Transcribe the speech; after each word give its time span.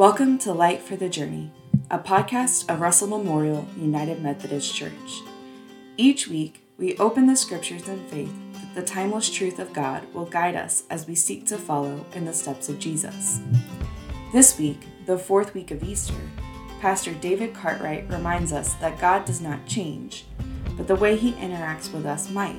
Welcome 0.00 0.38
to 0.38 0.54
Light 0.54 0.80
for 0.80 0.96
the 0.96 1.10
Journey, 1.10 1.52
a 1.90 1.98
podcast 1.98 2.72
of 2.72 2.80
Russell 2.80 3.08
Memorial 3.08 3.68
United 3.76 4.22
Methodist 4.22 4.74
Church. 4.74 5.20
Each 5.98 6.26
week, 6.26 6.62
we 6.78 6.96
open 6.96 7.26
the 7.26 7.36
scriptures 7.36 7.86
in 7.86 8.08
faith 8.08 8.32
that 8.54 8.74
the 8.74 8.82
timeless 8.82 9.28
truth 9.28 9.58
of 9.58 9.74
God 9.74 10.02
will 10.14 10.24
guide 10.24 10.56
us 10.56 10.84
as 10.88 11.06
we 11.06 11.14
seek 11.14 11.46
to 11.48 11.58
follow 11.58 12.06
in 12.14 12.24
the 12.24 12.32
steps 12.32 12.70
of 12.70 12.78
Jesus. 12.78 13.40
This 14.32 14.58
week, 14.58 14.86
the 15.04 15.18
fourth 15.18 15.52
week 15.52 15.70
of 15.70 15.84
Easter, 15.84 16.14
Pastor 16.80 17.12
David 17.12 17.52
Cartwright 17.52 18.08
reminds 18.08 18.54
us 18.54 18.72
that 18.76 18.98
God 19.02 19.26
does 19.26 19.42
not 19.42 19.66
change, 19.66 20.24
but 20.78 20.88
the 20.88 20.96
way 20.96 21.14
he 21.14 21.32
interacts 21.32 21.92
with 21.92 22.06
us 22.06 22.30
might. 22.30 22.56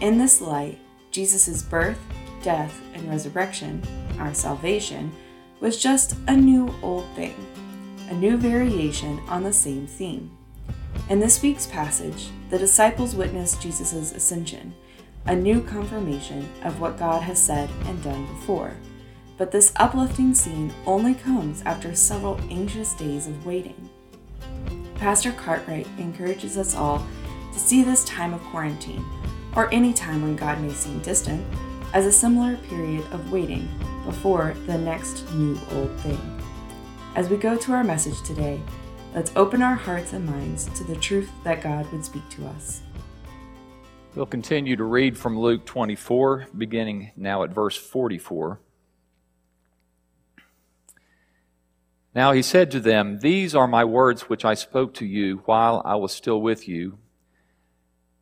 In 0.00 0.18
this 0.18 0.40
light, 0.40 0.80
Jesus' 1.12 1.62
birth, 1.62 2.00
death, 2.42 2.80
and 2.94 3.08
resurrection, 3.08 3.80
our 4.18 4.34
salvation, 4.34 5.12
was 5.60 5.80
just 5.80 6.16
a 6.28 6.36
new 6.36 6.72
old 6.82 7.06
thing, 7.14 7.34
a 8.08 8.14
new 8.14 8.36
variation 8.36 9.18
on 9.28 9.42
the 9.42 9.52
same 9.52 9.86
theme. 9.86 10.30
In 11.08 11.18
this 11.18 11.42
week's 11.42 11.66
passage, 11.66 12.28
the 12.50 12.58
disciples 12.58 13.14
witnessed 13.14 13.60
Jesus' 13.60 14.12
ascension, 14.12 14.74
a 15.26 15.34
new 15.34 15.60
confirmation 15.60 16.48
of 16.62 16.80
what 16.80 16.98
God 16.98 17.22
has 17.22 17.42
said 17.42 17.68
and 17.86 18.02
done 18.02 18.26
before. 18.26 18.72
But 19.36 19.50
this 19.50 19.72
uplifting 19.76 20.34
scene 20.34 20.72
only 20.86 21.14
comes 21.14 21.62
after 21.62 21.94
several 21.94 22.40
anxious 22.50 22.94
days 22.94 23.26
of 23.26 23.46
waiting. 23.46 23.88
Pastor 24.94 25.32
Cartwright 25.32 25.86
encourages 25.98 26.56
us 26.56 26.74
all 26.74 27.06
to 27.52 27.58
see 27.58 27.82
this 27.82 28.04
time 28.04 28.32
of 28.32 28.42
quarantine, 28.44 29.04
or 29.56 29.72
any 29.72 29.92
time 29.92 30.22
when 30.22 30.36
God 30.36 30.60
may 30.60 30.72
seem 30.72 31.00
distant, 31.00 31.44
as 31.94 32.06
a 32.06 32.12
similar 32.12 32.56
period 32.56 33.04
of 33.12 33.32
waiting 33.32 33.68
before 34.08 34.54
the 34.64 34.78
next 34.78 35.30
new 35.34 35.54
old 35.72 35.94
thing. 36.00 36.18
As 37.14 37.28
we 37.28 37.36
go 37.36 37.58
to 37.58 37.72
our 37.72 37.84
message 37.84 38.22
today, 38.22 38.58
let's 39.14 39.30
open 39.36 39.60
our 39.60 39.74
hearts 39.74 40.14
and 40.14 40.24
minds 40.24 40.64
to 40.78 40.84
the 40.84 40.96
truth 40.96 41.30
that 41.44 41.60
God 41.60 41.86
would 41.92 42.02
speak 42.02 42.26
to 42.30 42.46
us. 42.46 42.80
We'll 44.14 44.24
continue 44.24 44.76
to 44.76 44.84
read 44.84 45.18
from 45.18 45.38
Luke 45.38 45.66
24, 45.66 46.46
beginning 46.56 47.10
now 47.16 47.42
at 47.42 47.50
verse 47.50 47.76
44. 47.76 48.60
Now 52.14 52.32
he 52.32 52.40
said 52.40 52.70
to 52.70 52.80
them, 52.80 53.18
These 53.18 53.54
are 53.54 53.68
my 53.68 53.84
words 53.84 54.22
which 54.22 54.42
I 54.42 54.54
spoke 54.54 54.94
to 54.94 55.04
you 55.04 55.42
while 55.44 55.82
I 55.84 55.96
was 55.96 56.12
still 56.12 56.40
with 56.40 56.66
you 56.66 56.96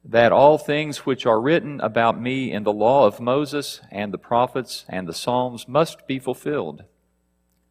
that 0.08 0.30
all 0.30 0.56
things 0.56 0.98
which 0.98 1.26
are 1.26 1.40
written 1.40 1.80
about 1.80 2.20
me 2.20 2.52
in 2.52 2.62
the 2.62 2.72
law 2.72 3.06
of 3.06 3.20
Moses 3.20 3.80
and 3.90 4.12
the 4.12 4.18
prophets 4.18 4.84
and 4.88 5.08
the 5.08 5.12
Psalms 5.12 5.66
must 5.66 6.06
be 6.06 6.20
fulfilled. 6.20 6.84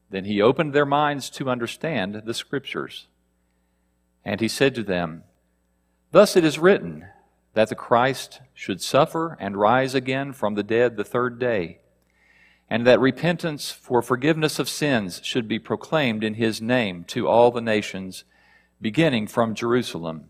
Then 0.10 0.26
he 0.26 0.42
opened 0.42 0.74
their 0.74 0.86
minds 0.86 1.30
to 1.32 1.50
understand 1.50 2.24
the 2.26 2.34
Scriptures. 2.34 3.08
And 4.26 4.42
he 4.42 4.50
said 4.50 4.76
to 4.76 4.84
them, 4.84 5.24
Thus 6.12 6.36
it 6.36 6.44
is 6.44 6.60
written 6.60 7.06
that 7.54 7.70
the 7.70 7.76
Christ 7.76 8.42
should 8.54 8.82
suffer 8.82 9.38
and 9.40 9.56
rise 9.56 9.96
again 9.96 10.34
from 10.34 10.56
the 10.56 10.64
dead 10.64 10.98
the 10.98 11.06
third 11.06 11.40
day, 11.40 11.80
and 12.70 12.86
that 12.86 13.00
repentance 13.00 13.72
for 13.72 14.02
forgiveness 14.02 14.60
of 14.60 14.68
sins 14.68 15.22
should 15.24 15.48
be 15.48 15.60
proclaimed 15.60 16.24
in 16.24 16.34
his 16.34 16.62
name 16.62 17.06
to 17.06 17.30
all 17.30 17.50
the 17.52 17.62
nations, 17.62 18.26
beginning 18.82 19.28
from 19.28 19.56
Jerusalem. 19.56 20.26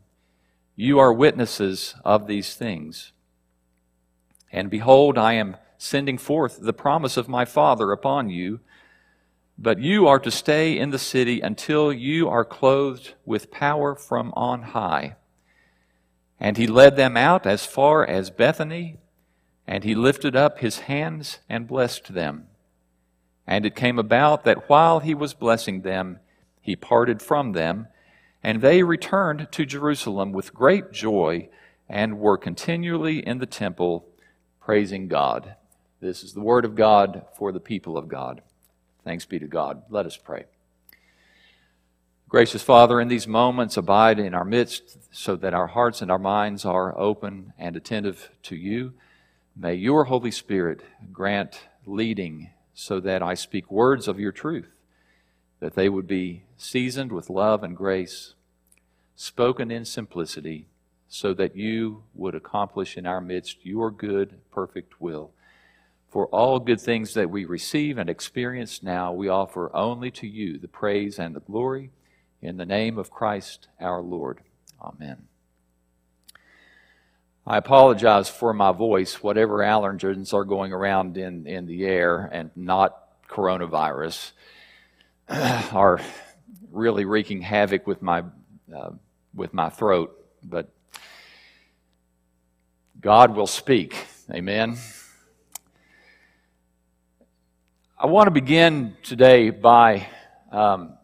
You 0.76 1.00
are 1.00 1.14
witnesses 1.14 1.96
of 2.04 2.28
these 2.28 2.56
things. 2.56 3.14
And 4.52 4.70
behold, 4.70 5.18
I 5.18 5.34
am 5.34 5.58
sending 5.78 6.18
forth 6.18 6.60
the 6.62 6.74
promise 6.74 7.18
of 7.18 7.30
my 7.30 7.46
Father 7.46 7.92
upon 7.92 8.30
you, 8.30 8.60
but 9.58 9.80
you 9.80 10.08
are 10.08 10.20
to 10.20 10.32
stay 10.32 10.78
in 10.78 10.90
the 10.90 11.00
city 11.00 11.40
until 11.40 11.94
you 11.94 12.28
are 12.28 12.44
clothed 12.44 13.14
with 13.26 13.52
power 13.52 13.96
from 13.96 14.34
on 14.36 14.64
high. 14.64 15.16
And 16.40 16.58
he 16.58 16.68
led 16.68 16.98
them 16.98 17.16
out 17.16 17.46
as 17.46 17.66
far 17.66 18.06
as 18.06 18.30
Bethany, 18.30 18.98
and 19.66 19.86
he 19.86 19.96
lifted 19.96 20.36
up 20.36 20.60
his 20.60 20.80
hands 20.80 21.40
and 21.50 21.68
blessed 21.68 22.14
them. 22.14 22.48
And 23.48 23.66
it 23.66 23.76
came 23.76 23.98
about 23.98 24.44
that 24.44 24.70
while 24.70 25.00
he 25.00 25.14
was 25.14 25.34
blessing 25.34 25.82
them, 25.82 26.20
he 26.60 26.76
parted 26.76 27.22
from 27.22 27.54
them 27.54 27.88
and 28.46 28.62
they 28.62 28.84
returned 28.84 29.48
to 29.50 29.66
Jerusalem 29.66 30.32
with 30.32 30.54
great 30.54 30.92
joy 30.92 31.50
and 31.90 32.20
were 32.20 32.38
continually 32.38 33.18
in 33.26 33.40
the 33.40 33.48
temple 33.48 34.06
praising 34.62 35.08
God. 35.08 35.56
This 36.00 36.24
is 36.24 36.34
the 36.34 36.42
word 36.42 36.64
of 36.64 36.76
God 36.76 37.26
for 37.36 37.52
the 37.52 37.60
people 37.60 37.98
of 37.98 38.08
God. 38.08 38.44
Thanks 39.04 39.26
be 39.26 39.40
to 39.40 39.48
God. 39.48 39.82
Let 39.90 40.06
us 40.06 40.16
pray. 40.16 40.46
Gracious 42.30 42.62
Father, 42.62 43.02
in 43.02 43.08
these 43.08 43.28
moments, 43.28 43.78
abide 43.78 44.20
in 44.20 44.36
our 44.36 44.46
midst 44.46 44.96
so 45.10 45.36
that 45.38 45.56
our 45.56 45.66
hearts 45.66 46.04
and 46.04 46.12
our 46.12 46.20
minds 46.20 46.66
are 46.66 46.96
open 47.00 47.52
and 47.58 47.76
attentive 47.76 48.30
to 48.44 48.56
you. 48.56 48.94
May 49.56 49.74
your 49.74 50.04
Holy 50.04 50.30
Spirit 50.30 50.82
grant 51.12 51.62
leading 51.88 52.52
so 52.76 53.00
that 53.00 53.24
I 53.24 53.34
speak 53.34 53.72
words 53.72 54.08
of 54.08 54.20
your 54.20 54.32
truth, 54.32 54.70
that 55.62 55.74
they 55.74 55.90
would 55.90 56.06
be 56.06 56.44
seasoned 56.58 57.12
with 57.12 57.32
love 57.32 57.64
and 57.64 57.76
grace, 57.76 58.35
spoken 59.16 59.72
in 59.72 59.86
simplicity, 59.86 60.68
so 61.08 61.34
that 61.34 61.56
you 61.56 62.04
would 62.14 62.36
accomplish 62.36 62.98
in 62.98 63.06
our 63.06 63.22
midst 63.22 63.66
your 63.66 63.92
good, 63.92 64.40
perfect 64.52 65.00
will. 65.00 65.32
For 66.10 66.28
all 66.28 66.60
good 66.60 66.80
things 66.80 67.14
that 67.14 67.30
we 67.30 67.46
receive 67.46 67.98
and 67.98 68.10
experience 68.10 68.82
now, 68.82 69.12
we 69.12 69.28
offer 69.28 69.74
only 69.76 70.12
to 70.12 70.28
you 70.28 70.58
the 70.58 70.68
praise 70.68 71.20
and 71.20 71.36
the 71.36 71.42
glory. 71.42 71.92
In 72.42 72.58
the 72.58 72.66
name 72.66 72.98
of 72.98 73.12
Christ 73.12 73.68
our 73.80 74.02
Lord. 74.02 74.42
Amen. 74.82 75.28
I 77.48 77.58
apologize 77.58 78.28
for 78.28 78.54
my 78.54 78.72
voice, 78.72 79.22
whatever 79.22 79.58
allergens 79.60 80.34
are 80.34 80.46
going 80.46 80.74
around 80.74 81.18
in, 81.18 81.46
in 81.46 81.68
the 81.68 81.86
air 81.86 82.30
and 82.32 82.50
not 82.56 82.98
coronavirus 83.30 84.32
are 85.30 86.02
really 86.72 87.06
wreaking 87.06 87.42
havoc 87.42 87.86
with 87.86 88.02
my 88.02 88.24
uh, 88.76 88.92
with 89.36 89.54
my 89.54 89.70
throat, 89.70 90.18
but 90.44 90.72
God 93.00 93.36
will 93.36 93.48
speak. 93.48 93.96
Amen. 94.32 94.78
I 98.00 98.08
want 98.08 98.28
to 98.28 98.32
begin 98.32 98.96
today 99.04 99.50
by 99.50 100.08
um, 100.52 100.98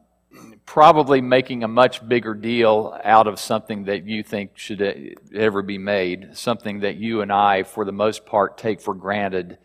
probably 0.65 1.19
making 1.21 1.63
a 1.63 1.67
much 1.67 2.07
bigger 2.07 2.33
deal 2.33 2.97
out 3.03 3.27
of 3.27 3.39
something 3.39 3.85
that 3.85 4.05
you 4.05 4.23
think 4.23 4.57
should 4.57 5.15
ever 5.35 5.61
be 5.61 5.77
made, 5.77 6.37
something 6.37 6.79
that 6.79 6.95
you 6.95 7.21
and 7.21 7.31
I, 7.31 7.63
for 7.63 7.85
the 7.85 7.91
most 7.91 8.25
part, 8.25 8.57
take 8.57 8.81
for 8.81 8.93
granted 8.93 9.57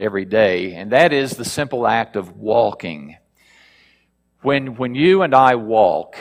every 0.00 0.24
day, 0.24 0.74
and 0.74 0.92
that 0.92 1.12
is 1.12 1.32
the 1.32 1.44
simple 1.44 1.86
act 1.86 2.16
of 2.16 2.36
walking. 2.36 3.16
When, 4.42 4.76
when 4.76 4.94
you 4.94 5.22
and 5.22 5.34
I 5.34 5.54
walk 5.56 6.16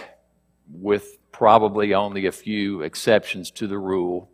with 0.72 1.17
probably 1.38 1.94
only 1.94 2.26
a 2.26 2.32
few 2.32 2.82
exceptions 2.82 3.52
to 3.52 3.68
the 3.68 3.78
rule, 3.78 4.28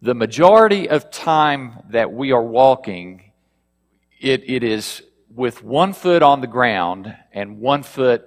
the 0.00 0.14
majority 0.14 0.88
of 0.88 1.10
time 1.10 1.78
that 1.90 2.10
we 2.10 2.32
are 2.32 2.42
walking, 2.42 3.32
it, 4.18 4.42
it 4.48 4.64
is 4.64 5.02
with 5.34 5.62
one 5.62 5.92
foot 5.92 6.22
on 6.22 6.40
the 6.40 6.46
ground 6.46 7.14
and 7.34 7.60
one 7.60 7.82
foot 7.82 8.26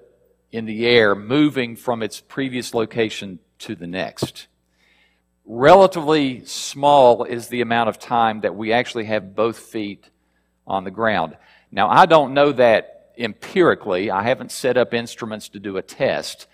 in 0.52 0.66
the 0.66 0.86
air, 0.86 1.16
moving 1.16 1.76
from 1.76 2.04
its 2.04 2.22
previous 2.22 2.76
location 2.76 3.40
to 3.58 3.74
the 3.74 3.88
next. 3.88 4.46
Relatively 5.44 6.46
small 6.46 7.24
is 7.24 7.48
the 7.48 7.62
amount 7.62 7.90
of 7.90 7.98
time 7.98 8.42
that 8.42 8.56
we 8.56 8.72
actually 8.72 9.06
have 9.06 9.36
both 9.36 9.58
feet 9.58 10.12
on 10.68 10.84
the 10.84 10.92
ground. 10.92 11.36
Now, 11.72 11.90
I 11.90 12.06
don't 12.06 12.36
know 12.36 12.52
that 12.52 13.14
empirically. 13.18 14.12
I 14.12 14.22
haven't 14.22 14.52
set 14.52 14.78
up 14.78 14.94
instruments 14.94 15.50
to 15.50 15.60
do 15.60 15.78
a 15.78 15.82
test, 15.82 16.46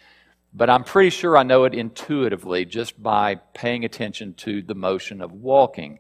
but 0.54 0.70
I'm 0.70 0.84
pretty 0.84 1.10
sure 1.10 1.38
I 1.38 1.44
know 1.44 1.64
it 1.64 1.74
intuitively 1.74 2.66
just 2.66 3.02
by 3.02 3.36
paying 3.36 3.86
attention 3.86 4.34
to 4.36 4.62
the 4.62 4.76
motion 4.76 5.22
of 5.22 5.32
walking. 5.32 6.00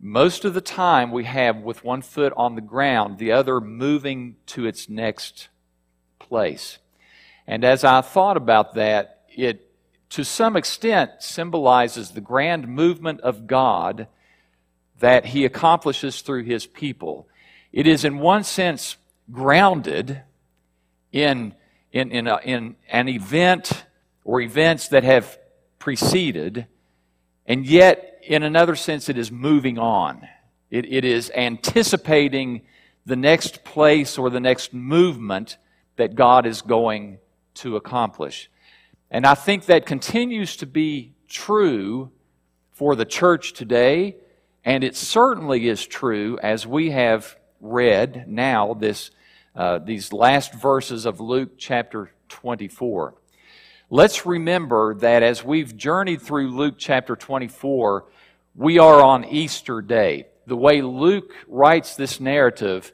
Most 0.00 0.44
of 0.46 0.54
the 0.54 0.62
time, 0.62 1.10
we 1.10 1.24
have 1.24 1.58
with 1.58 1.84
one 1.84 2.00
foot 2.00 2.32
on 2.36 2.54
the 2.54 2.62
ground, 2.62 3.18
the 3.18 3.32
other 3.32 3.60
moving 3.60 4.36
to 4.46 4.66
its 4.66 4.88
next 4.88 5.48
place. 6.18 6.78
And 7.46 7.64
as 7.64 7.84
I 7.84 8.00
thought 8.00 8.38
about 8.38 8.74
that, 8.74 9.24
it 9.28 9.66
to 10.10 10.24
some 10.24 10.56
extent 10.56 11.10
symbolizes 11.20 12.10
the 12.10 12.20
grand 12.20 12.66
movement 12.66 13.20
of 13.20 13.46
God 13.46 14.08
that 14.98 15.26
He 15.26 15.44
accomplishes 15.44 16.22
through 16.22 16.44
His 16.44 16.66
people. 16.66 17.28
It 17.72 17.86
is, 17.86 18.04
in 18.04 18.18
one 18.18 18.44
sense, 18.44 18.96
grounded 19.30 20.22
in 21.12 21.54
in, 21.92 22.10
in, 22.10 22.26
a, 22.26 22.38
in 22.44 22.76
an 22.90 23.08
event 23.08 23.84
or 24.24 24.40
events 24.40 24.88
that 24.88 25.04
have 25.04 25.38
preceded, 25.78 26.66
and 27.46 27.66
yet, 27.66 28.20
in 28.22 28.42
another 28.42 28.76
sense, 28.76 29.08
it 29.08 29.18
is 29.18 29.32
moving 29.32 29.78
on. 29.78 30.28
It, 30.70 30.90
it 30.92 31.04
is 31.04 31.32
anticipating 31.34 32.62
the 33.06 33.16
next 33.16 33.64
place 33.64 34.18
or 34.18 34.30
the 34.30 34.40
next 34.40 34.72
movement 34.72 35.56
that 35.96 36.14
God 36.14 36.46
is 36.46 36.62
going 36.62 37.18
to 37.54 37.76
accomplish. 37.76 38.50
And 39.10 39.26
I 39.26 39.34
think 39.34 39.66
that 39.66 39.86
continues 39.86 40.56
to 40.58 40.66
be 40.66 41.14
true 41.28 42.12
for 42.70 42.94
the 42.94 43.04
church 43.04 43.52
today, 43.52 44.16
and 44.64 44.84
it 44.84 44.94
certainly 44.94 45.68
is 45.68 45.84
true 45.84 46.38
as 46.42 46.66
we 46.66 46.90
have 46.90 47.36
read 47.60 48.26
now 48.28 48.74
this, 48.74 49.10
uh, 49.54 49.78
these 49.78 50.12
last 50.12 50.54
verses 50.54 51.06
of 51.06 51.20
Luke 51.20 51.52
chapter 51.58 52.12
24. 52.28 53.14
Let's 53.90 54.24
remember 54.24 54.94
that 54.96 55.22
as 55.22 55.44
we've 55.44 55.76
journeyed 55.76 56.22
through 56.22 56.50
Luke 56.56 56.76
chapter 56.78 57.16
24, 57.16 58.04
we 58.54 58.78
are 58.78 59.02
on 59.02 59.24
Easter 59.24 59.82
Day. 59.82 60.26
The 60.46 60.56
way 60.56 60.82
Luke 60.82 61.32
writes 61.48 61.96
this 61.96 62.20
narrative, 62.20 62.92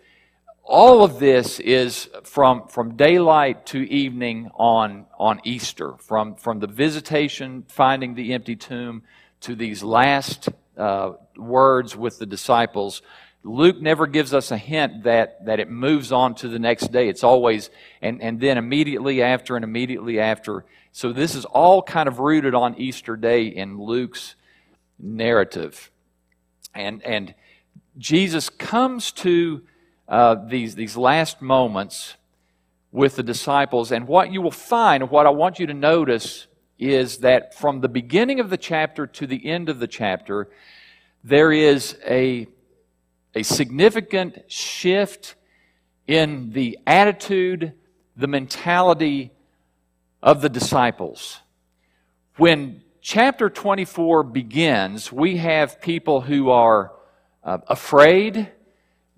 all 0.62 1.04
of 1.04 1.18
this 1.18 1.60
is 1.60 2.08
from, 2.24 2.66
from 2.68 2.96
daylight 2.96 3.66
to 3.66 3.78
evening 3.78 4.50
on, 4.54 5.06
on 5.18 5.40
Easter, 5.44 5.94
from, 5.98 6.34
from 6.34 6.60
the 6.60 6.66
visitation, 6.66 7.64
finding 7.68 8.14
the 8.14 8.32
empty 8.32 8.56
tomb, 8.56 9.02
to 9.42 9.54
these 9.54 9.82
last 9.82 10.48
uh, 10.76 11.12
words 11.36 11.94
with 11.94 12.18
the 12.18 12.26
disciples. 12.26 13.02
Luke 13.46 13.80
never 13.80 14.06
gives 14.06 14.34
us 14.34 14.50
a 14.50 14.58
hint 14.58 15.04
that, 15.04 15.44
that 15.46 15.60
it 15.60 15.70
moves 15.70 16.10
on 16.10 16.34
to 16.36 16.48
the 16.48 16.58
next 16.58 16.90
day. 16.92 17.08
It's 17.08 17.22
always, 17.22 17.70
and, 18.02 18.20
and 18.20 18.40
then 18.40 18.58
immediately 18.58 19.22
after 19.22 19.54
and 19.56 19.64
immediately 19.64 20.18
after. 20.18 20.64
So 20.92 21.12
this 21.12 21.34
is 21.34 21.44
all 21.44 21.82
kind 21.82 22.08
of 22.08 22.18
rooted 22.18 22.54
on 22.54 22.74
Easter 22.76 23.16
Day 23.16 23.46
in 23.46 23.80
Luke's 23.80 24.34
narrative. 24.98 25.90
And, 26.74 27.02
and 27.04 27.34
Jesus 27.96 28.50
comes 28.50 29.12
to 29.12 29.62
uh, 30.08 30.36
these, 30.46 30.74
these 30.74 30.96
last 30.96 31.40
moments 31.40 32.14
with 32.92 33.16
the 33.16 33.22
disciples. 33.22 33.92
And 33.92 34.08
what 34.08 34.32
you 34.32 34.42
will 34.42 34.50
find, 34.50 35.08
what 35.10 35.26
I 35.26 35.30
want 35.30 35.58
you 35.58 35.66
to 35.66 35.74
notice, 35.74 36.46
is 36.78 37.18
that 37.18 37.54
from 37.54 37.80
the 37.80 37.88
beginning 37.88 38.40
of 38.40 38.50
the 38.50 38.56
chapter 38.56 39.06
to 39.06 39.26
the 39.26 39.46
end 39.46 39.68
of 39.68 39.78
the 39.78 39.86
chapter, 39.86 40.48
there 41.22 41.52
is 41.52 41.96
a, 42.06 42.46
a 43.36 43.42
significant 43.42 44.50
shift 44.50 45.34
in 46.06 46.52
the 46.52 46.78
attitude, 46.86 47.74
the 48.16 48.26
mentality 48.26 49.30
of 50.22 50.40
the 50.40 50.48
disciples. 50.48 51.40
When 52.38 52.82
chapter 53.02 53.50
24 53.50 54.22
begins, 54.22 55.12
we 55.12 55.36
have 55.36 55.82
people 55.82 56.22
who 56.22 56.48
are 56.48 56.92
uh, 57.44 57.58
afraid, 57.68 58.50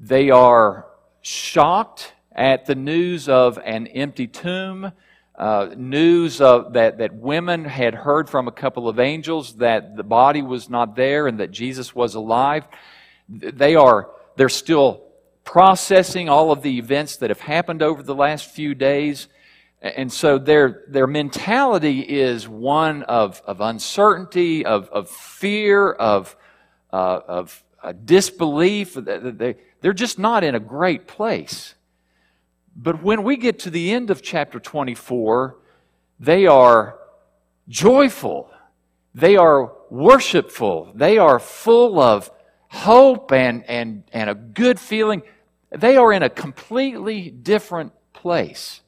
they 0.00 0.31
are 0.31 0.87
shocked 1.20 2.12
at 2.32 2.67
the 2.67 2.75
news 2.75 3.29
of 3.29 3.56
an 3.65 3.87
empty 3.87 4.26
tomb, 4.26 4.91
uh, 5.37 5.69
news 5.76 6.41
of, 6.41 6.73
that, 6.73 6.99
that 6.99 7.15
women 7.15 7.65
had 7.65 7.94
heard 7.94 8.29
from 8.29 8.49
a 8.49 8.53
couple 8.53 8.88
of 8.88 8.99
angels 8.99 9.59
that 9.59 9.97
the 9.97 10.03
body 10.03 10.43
was 10.43 10.69
not 10.69 10.97
there 10.97 11.29
and 11.29 11.38
that 11.38 11.53
Jesus 11.53 11.94
was 11.94 12.17
alive. 12.17 12.67
They 13.29 13.75
are, 13.75 14.11
they're 14.37 14.49
still 14.49 15.05
processing 15.45 16.29
all 16.29 16.51
of 16.51 16.63
the 16.63 16.79
events 16.79 17.17
that 17.17 17.31
have 17.31 17.41
happened 17.41 17.83
over 17.83 18.03
the 18.03 18.15
last 18.15 18.51
few 18.51 18.75
days. 18.75 19.29
And 19.81 20.13
so 20.13 20.39
their, 20.39 20.85
their 20.89 21.07
mentality 21.07 22.01
is 22.01 22.49
one 22.49 23.03
of, 23.05 23.41
of 23.47 23.61
uncertainty, 23.61 24.65
of, 24.65 24.89
of 24.91 25.09
fear, 25.09 25.91
of, 25.91 26.37
uh, 26.93 27.21
of 27.29 27.65
uh, 27.83 27.93
disbelief. 28.05 28.95
They, 28.95 29.57
they're 29.81 29.93
just 29.93 30.19
not 30.19 30.43
in 30.43 30.55
a 30.55 30.61
great 30.61 31.07
place. 31.07 31.75
But 32.77 33.03
when 33.03 33.23
we 33.23 33.37
get 33.37 33.61
to 33.61 33.71
the 33.71 33.93
end 33.93 34.11
of 34.11 34.23
chapter 34.23 34.61
24, 34.61 35.57
they 36.21 36.47
are 36.47 36.99
joyful. 37.69 38.51
They 39.15 39.37
are 39.37 39.73
worshipful. 39.91 40.93
They 40.95 41.19
are 41.19 41.39
full 41.39 41.99
of 42.01 42.31
hope 42.69 43.32
and, 43.32 43.65
and, 43.69 44.05
and 44.12 44.31
a 44.31 44.35
good 44.35 44.79
feeling. 44.79 45.23
They 45.70 45.97
are 45.97 46.12
in 46.12 46.23
a 46.23 46.31
completely 46.31 47.31
different 47.31 47.93
place. 48.12 48.81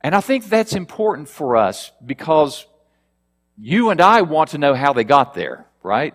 And 0.00 0.14
I 0.14 0.20
think 0.20 0.48
that's 0.48 0.74
important 0.74 1.28
for 1.28 1.56
us 1.56 1.90
because 2.04 2.66
you 3.56 3.90
and 3.90 4.00
I 4.00 4.22
want 4.22 4.50
to 4.50 4.58
know 4.58 4.74
how 4.74 4.92
they 4.92 5.04
got 5.04 5.34
there, 5.34 5.66
right? 5.82 6.14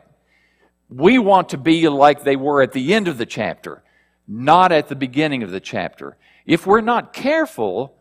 We 0.89 1.19
want 1.19 1.49
to 1.49 1.57
be 1.57 1.87
like 1.89 2.23
they 2.23 2.35
were 2.35 2.61
at 2.61 2.71
the 2.71 2.93
end 2.93 3.07
of 3.07 3.17
the 3.17 3.25
chapter, 3.25 3.83
not 4.27 4.71
at 4.71 4.87
the 4.87 4.95
beginning 4.95 5.43
of 5.43 5.51
the 5.51 5.59
chapter. 5.59 6.17
If 6.45 6.65
we're 6.65 6.81
not 6.81 7.13
careful, 7.13 7.95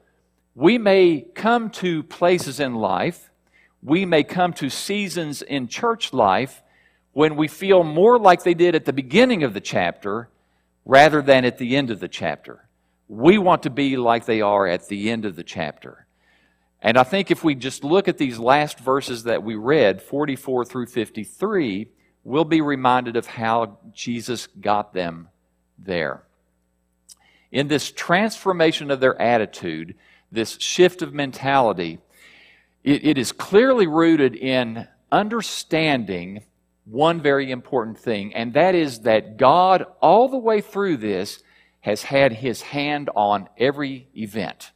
we 0.55 0.79
may 0.79 1.23
come 1.35 1.71
to 1.71 2.03
places 2.03 2.61
in 2.61 2.75
life, 2.75 3.31
we 3.83 4.05
may 4.07 4.23
come 4.23 4.53
to 4.55 4.71
seasons 4.71 5.43
in 5.43 5.67
church 5.67 6.13
life 6.13 6.63
when 7.13 7.37
we 7.37 7.49
feel 7.49 7.83
more 7.85 8.19
like 8.19 8.43
they 8.43 8.55
did 8.55 8.75
at 8.75 8.85
the 8.85 8.93
beginning 8.93 9.43
of 9.43 9.55
the 9.55 9.61
chapter 9.61 10.29
rather 10.85 11.23
than 11.23 11.45
at 11.45 11.59
the 11.59 11.77
end 11.77 11.91
of 11.91 12.01
the 12.01 12.09
chapter. 12.09 12.65
We 13.09 13.39
want 13.39 13.65
to 13.65 13.71
be 13.71 13.97
like 13.97 14.25
they 14.25 14.41
are 14.41 14.67
at 14.67 14.89
the 14.89 15.11
end 15.11 15.25
of 15.25 15.37
the 15.37 15.45
chapter. 15.45 16.07
And 16.81 16.99
I 16.99 17.05
think 17.05 17.31
if 17.31 17.45
we 17.45 17.55
just 17.55 17.85
look 17.85 18.09
at 18.09 18.19
these 18.19 18.39
last 18.39 18.79
verses 18.79 19.25
that 19.25 19.43
we 19.43 19.55
read, 19.55 20.03
44 20.03 20.65
through 20.65 20.87
53, 20.87 21.89
we'll 22.25 22.45
be 22.45 22.61
reminded 22.61 23.17
of 23.17 23.27
how 23.27 23.79
Jesus 23.93 24.49
got 24.61 24.93
them 24.93 25.29
there. 25.79 26.23
In 27.53 27.69
this 27.69 27.93
transformation 27.93 28.91
of 28.91 28.99
their 28.99 29.21
attitude, 29.21 29.95
this 30.33 30.57
shift 30.59 31.03
of 31.03 31.13
mentality, 31.13 31.99
it, 32.83 33.05
it 33.05 33.19
is 33.19 33.31
clearly 33.31 33.87
rooted 33.87 34.35
in 34.35 34.89
understanding 35.13 36.43
one 36.85 37.21
very 37.21 37.51
important 37.51 37.99
thing, 37.99 38.35
and 38.35 38.55
that 38.55 38.75
is 38.75 39.01
that 39.01 39.37
God, 39.37 39.87
all 40.01 40.29
the 40.29 40.39
way 40.39 40.61
through 40.61 40.97
this, 40.97 41.43
has 41.81 42.03
had 42.03 42.33
his 42.33 42.63
hand 42.63 43.11
on 43.15 43.49
every 43.59 44.09
event. 44.17 44.73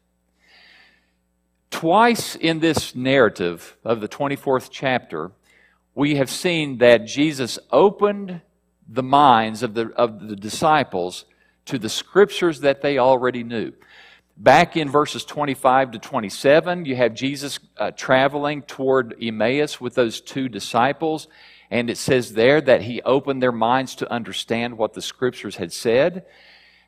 Twice 1.70 2.36
in 2.36 2.60
this 2.60 2.94
narrative 2.94 3.76
of 3.84 4.00
the 4.00 4.08
24th 4.08 4.68
chapter, 4.70 5.32
we 5.94 6.16
have 6.16 6.30
seen 6.30 6.78
that 6.78 7.06
Jesus 7.06 7.58
opened 7.70 8.40
the 8.88 9.02
minds 9.02 9.62
of 9.62 9.74
the, 9.74 9.90
of 9.96 10.28
the 10.28 10.36
disciples 10.36 11.24
to 11.66 11.78
the 11.78 11.88
scriptures 11.88 12.60
that 12.60 12.82
they 12.82 12.98
already 12.98 13.42
knew. 13.42 13.72
Back 14.36 14.76
in 14.76 14.90
verses 14.90 15.24
25 15.24 15.92
to 15.92 15.98
27, 15.98 16.84
you 16.84 16.96
have 16.96 17.14
Jesus 17.14 17.58
uh, 17.78 17.90
traveling 17.92 18.62
toward 18.62 19.16
Emmaus 19.20 19.80
with 19.80 19.94
those 19.94 20.20
two 20.20 20.48
disciples, 20.48 21.26
and 21.70 21.90
it 21.90 21.98
says 21.98 22.34
there 22.34 22.60
that 22.60 22.82
he 22.82 23.02
opened 23.02 23.42
their 23.42 23.52
minds 23.52 23.94
to 23.96 24.12
understand 24.12 24.78
what 24.78 24.94
the 24.94 25.02
scriptures 25.02 25.56
had 25.56 25.72
said. 25.72 26.24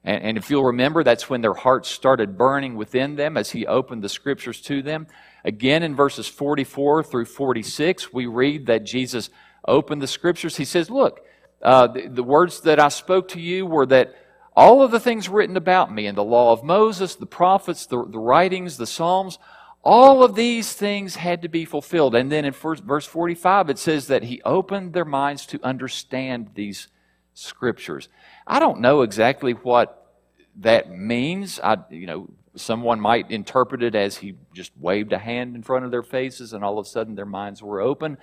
And, 0.05 0.23
and 0.23 0.39
if 0.39 0.51
you'll 0.51 0.65
remember, 0.65 1.03
that's 1.03 1.29
when 1.29 1.41
their 1.41 1.55
hearts 1.55 1.89
started 1.89 2.39
burning 2.39 2.77
within 2.77 3.17
them 3.17 3.37
as 3.37 3.51
he 3.51 3.67
opened 3.67 4.03
the 4.03 4.09
scriptures 4.09 4.61
to 4.63 4.83
them. 4.83 5.07
Again, 5.45 5.83
in 5.83 5.95
verses 5.95 6.29
44 6.29 7.03
through 7.03 7.25
46, 7.25 8.13
we 8.13 8.27
read 8.27 8.67
that 8.67 8.85
Jesus 8.85 9.31
opened 9.67 10.03
the 10.03 10.07
scriptures. 10.07 10.57
He 10.57 10.65
says, 10.65 10.91
Look, 10.91 11.21
uh, 11.63 11.89
the, 11.89 12.09
the 12.09 12.23
words 12.23 12.61
that 12.63 12.79
I 12.79 12.89
spoke 12.89 13.29
to 13.29 13.41
you 13.41 13.67
were 13.67 13.87
that 13.87 14.15
all 14.55 14.83
of 14.83 14.91
the 14.91 15.01
things 15.01 15.29
written 15.29 15.57
about 15.57 15.93
me 15.93 16.07
in 16.07 16.15
the 16.15 16.25
law 16.25 16.53
of 16.53 16.65
Moses, 16.65 17.15
the 17.15 17.27
prophets, 17.27 17.87
the, 17.87 18.05
the 18.05 18.19
writings, 18.19 18.77
the 18.77 18.87
Psalms, 18.87 19.39
all 19.83 20.23
of 20.23 20.35
these 20.35 20.73
things 20.73 21.17
had 21.17 21.43
to 21.43 21.49
be 21.49 21.65
fulfilled. 21.65 22.15
And 22.15 22.31
then 22.31 22.45
in 22.45 22.53
verse 22.53 23.07
45, 23.07 23.71
it 23.71 23.79
says 23.79 24.09
that 24.09 24.25
he 24.25 24.43
opened 24.43 24.93
their 24.93 25.05
minds 25.05 25.47
to 25.47 25.61
understand 25.63 26.51
these 26.55 26.89
scriptures. 27.35 28.09
I 28.47 28.59
don't 28.59 28.81
know 28.81 29.03
exactly 29.03 29.53
what 29.53 30.17
that 30.57 30.91
means. 30.91 31.61
I, 31.61 31.79
you 31.91 32.07
know, 32.07 32.29
someone 32.57 33.01
might 33.01 33.31
interpret 33.31 33.83
it 33.83 33.95
as 33.95 34.17
he 34.17 34.35
just 34.53 34.73
waved 34.79 35.13
a 35.13 35.19
hand 35.19 35.55
in 35.55 35.63
front 35.63 35.85
of 35.85 35.91
their 35.91 36.03
faces 36.03 36.53
and 36.53 36.65
all 36.65 36.79
of 36.79 36.87
a 36.87 36.89
sudden 36.89 37.15
their 37.15 37.25
minds 37.25 37.63
were 37.63 37.81
open. 37.81 38.19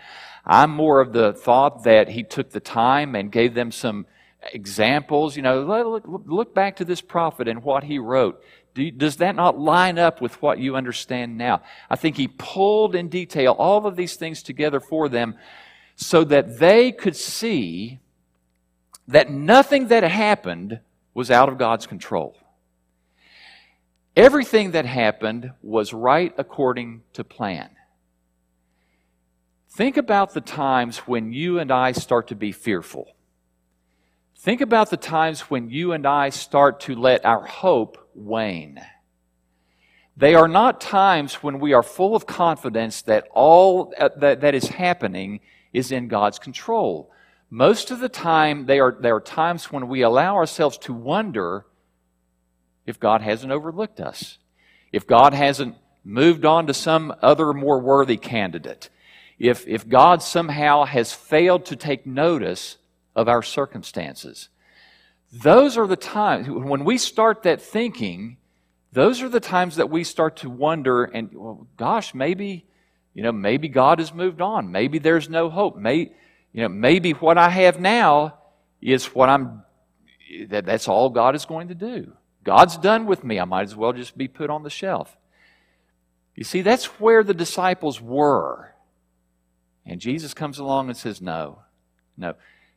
I'm 0.45 0.71
more 0.71 0.99
of 0.99 1.13
the 1.13 1.33
thought 1.33 1.83
that 1.83 2.09
he 2.09 2.23
took 2.23 2.51
the 2.51 2.59
time 2.59 3.15
and 3.15 3.31
gave 3.31 3.53
them 3.53 3.71
some 3.71 4.05
examples. 4.53 5.35
You 5.35 5.41
know, 5.41 5.63
look, 5.63 6.03
look 6.05 6.53
back 6.53 6.75
to 6.77 6.85
this 6.85 7.01
prophet 7.01 7.47
and 7.47 7.63
what 7.63 7.85
he 7.85 7.97
wrote. 7.99 8.41
Do, 8.75 8.91
does 8.91 9.15
that 9.17 9.35
not 9.35 9.57
line 9.57 9.97
up 9.97 10.21
with 10.21 10.39
what 10.41 10.59
you 10.59 10.75
understand 10.75 11.37
now? 11.37 11.63
I 11.89 11.95
think 11.95 12.17
he 12.17 12.27
pulled 12.27 12.93
in 12.93 13.07
detail 13.07 13.53
all 13.53 13.87
of 13.87 13.95
these 13.95 14.15
things 14.15 14.43
together 14.43 14.81
for 14.81 15.07
them 15.07 15.35
so 15.95 16.25
that 16.25 16.59
they 16.59 16.91
could 16.91 17.15
see 17.15 17.99
that 19.07 19.31
nothing 19.31 19.87
that 19.87 20.03
happened 20.03 20.81
was 21.13 21.31
out 21.31 21.47
of 21.47 21.57
God's 21.57 21.87
control. 21.87 22.35
Everything 24.13 24.71
that 24.71 24.85
happened 24.85 25.51
was 25.61 25.93
right 25.93 26.33
according 26.37 27.03
to 27.13 27.23
plan. 27.23 27.69
Think 29.69 29.95
about 29.95 30.33
the 30.33 30.41
times 30.41 30.99
when 30.99 31.31
you 31.31 31.59
and 31.59 31.71
I 31.71 31.93
start 31.93 32.27
to 32.27 32.35
be 32.35 32.51
fearful. 32.51 33.14
Think 34.45 34.61
about 34.61 34.91
the 34.91 34.97
times 34.97 35.41
when 35.49 35.71
you 35.71 35.93
and 35.93 36.05
I 36.05 36.29
start 36.29 36.81
to 36.81 36.93
let 36.93 37.25
our 37.25 37.43
hope 37.43 37.97
wane. 38.13 38.79
They 40.15 40.35
are 40.35 40.47
not 40.47 40.79
times 40.79 41.41
when 41.41 41.59
we 41.59 41.73
are 41.73 41.81
full 41.81 42.15
of 42.15 42.27
confidence 42.27 43.01
that 43.01 43.27
all 43.31 43.91
uh, 43.97 44.09
that, 44.17 44.41
that 44.41 44.53
is 44.53 44.67
happening 44.67 45.39
is 45.73 45.91
in 45.91 46.09
God's 46.09 46.37
control. 46.37 47.11
Most 47.49 47.89
of 47.89 47.99
the 47.99 48.07
time, 48.07 48.67
they 48.67 48.79
are, 48.79 48.95
they 49.01 49.09
are 49.09 49.19
times 49.19 49.71
when 49.71 49.87
we 49.87 50.03
allow 50.03 50.35
ourselves 50.35 50.77
to 50.77 50.93
wonder 50.93 51.65
if 52.85 52.99
God 52.99 53.23
hasn't 53.23 53.51
overlooked 53.51 53.99
us, 53.99 54.37
if 54.91 55.07
God 55.07 55.33
hasn't 55.33 55.75
moved 56.03 56.45
on 56.45 56.67
to 56.67 56.73
some 56.75 57.15
other 57.23 57.51
more 57.51 57.79
worthy 57.79 58.17
candidate, 58.17 58.91
if, 59.39 59.67
if 59.67 59.89
God 59.89 60.21
somehow 60.21 60.85
has 60.85 61.13
failed 61.13 61.65
to 61.65 61.75
take 61.75 62.05
notice 62.05 62.77
of 63.15 63.27
our 63.27 63.41
circumstances. 63.41 64.49
Those 65.31 65.77
are 65.77 65.87
the 65.87 65.95
times, 65.95 66.47
when 66.49 66.85
we 66.85 66.97
start 66.97 67.43
that 67.43 67.61
thinking, 67.61 68.37
those 68.91 69.21
are 69.21 69.29
the 69.29 69.39
times 69.39 69.77
that 69.77 69.89
we 69.89 70.03
start 70.03 70.37
to 70.37 70.49
wonder 70.49 71.03
and, 71.03 71.29
well, 71.33 71.67
gosh, 71.77 72.13
maybe, 72.13 72.65
you 73.13 73.23
know, 73.23 73.31
maybe 73.31 73.67
God 73.67 73.99
has 73.99 74.13
moved 74.13 74.41
on. 74.41 74.71
Maybe 74.71 74.99
there's 74.99 75.29
no 75.29 75.49
hope. 75.49 75.77
Maybe, 75.77 76.11
you 76.53 76.61
know, 76.61 76.69
maybe 76.69 77.11
what 77.11 77.37
I 77.37 77.49
have 77.49 77.79
now 77.79 78.37
is 78.81 79.07
what 79.07 79.29
I'm, 79.29 79.63
that, 80.47 80.65
that's 80.65 80.87
all 80.87 81.09
God 81.09 81.35
is 81.35 81.45
going 81.45 81.69
to 81.69 81.75
do. 81.75 82.13
God's 82.43 82.77
done 82.77 83.05
with 83.05 83.23
me. 83.23 83.39
I 83.39 83.45
might 83.45 83.63
as 83.63 83.75
well 83.75 83.91
just 83.91 84.17
be 84.17 84.27
put 84.27 84.49
on 84.49 84.63
the 84.63 84.69
shelf. 84.69 85.17
You 86.35 86.43
see, 86.43 86.61
that's 86.61 86.85
where 86.99 87.23
the 87.23 87.33
disciples 87.33 87.99
were. 87.99 88.73
And 89.85 89.99
Jesus 89.99 90.33
comes 90.33 90.59
along 90.59 90.89
and 90.89 90.97
says, 90.97 91.21
No, 91.21 91.59
no. 92.17 92.35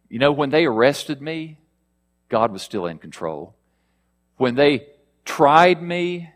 You 0.09 0.19
know, 0.19 0.33
when 0.33 0.51
they 0.51 0.65
arrested 0.65 1.21
me, 1.21 1.59
God 2.29 2.53
was 2.53 2.63
still 2.63 2.87
in 2.87 2.99
control. 2.99 3.55
When 4.37 4.55
they 4.55 4.87
tried 5.25 5.83
me, 5.83 6.31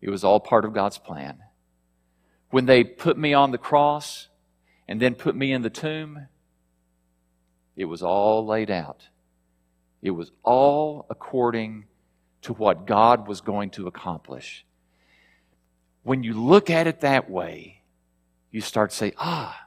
it 0.00 0.10
was 0.10 0.24
all 0.24 0.40
part 0.40 0.64
of 0.64 0.72
God's 0.72 0.98
plan. 0.98 1.38
When 2.50 2.66
they 2.66 2.84
put 2.84 3.18
me 3.18 3.34
on 3.34 3.50
the 3.50 3.58
cross 3.58 4.28
and 4.86 5.00
then 5.00 5.14
put 5.14 5.34
me 5.34 5.52
in 5.52 5.62
the 5.62 5.70
tomb, 5.70 6.28
it 7.74 7.86
was 7.86 8.02
all 8.02 8.46
laid 8.46 8.70
out. 8.70 9.08
It 10.02 10.10
was 10.12 10.30
all 10.42 11.06
according 11.10 11.86
to 12.42 12.52
what 12.52 12.86
God 12.86 13.26
was 13.26 13.40
going 13.40 13.70
to 13.70 13.88
accomplish. 13.88 14.64
When 16.04 16.22
you 16.22 16.34
look 16.34 16.70
at 16.70 16.86
it 16.86 17.00
that 17.00 17.28
way, 17.28 17.82
you 18.52 18.60
start 18.60 18.90
to 18.90 18.96
say, 18.96 19.12
ah, 19.18 19.60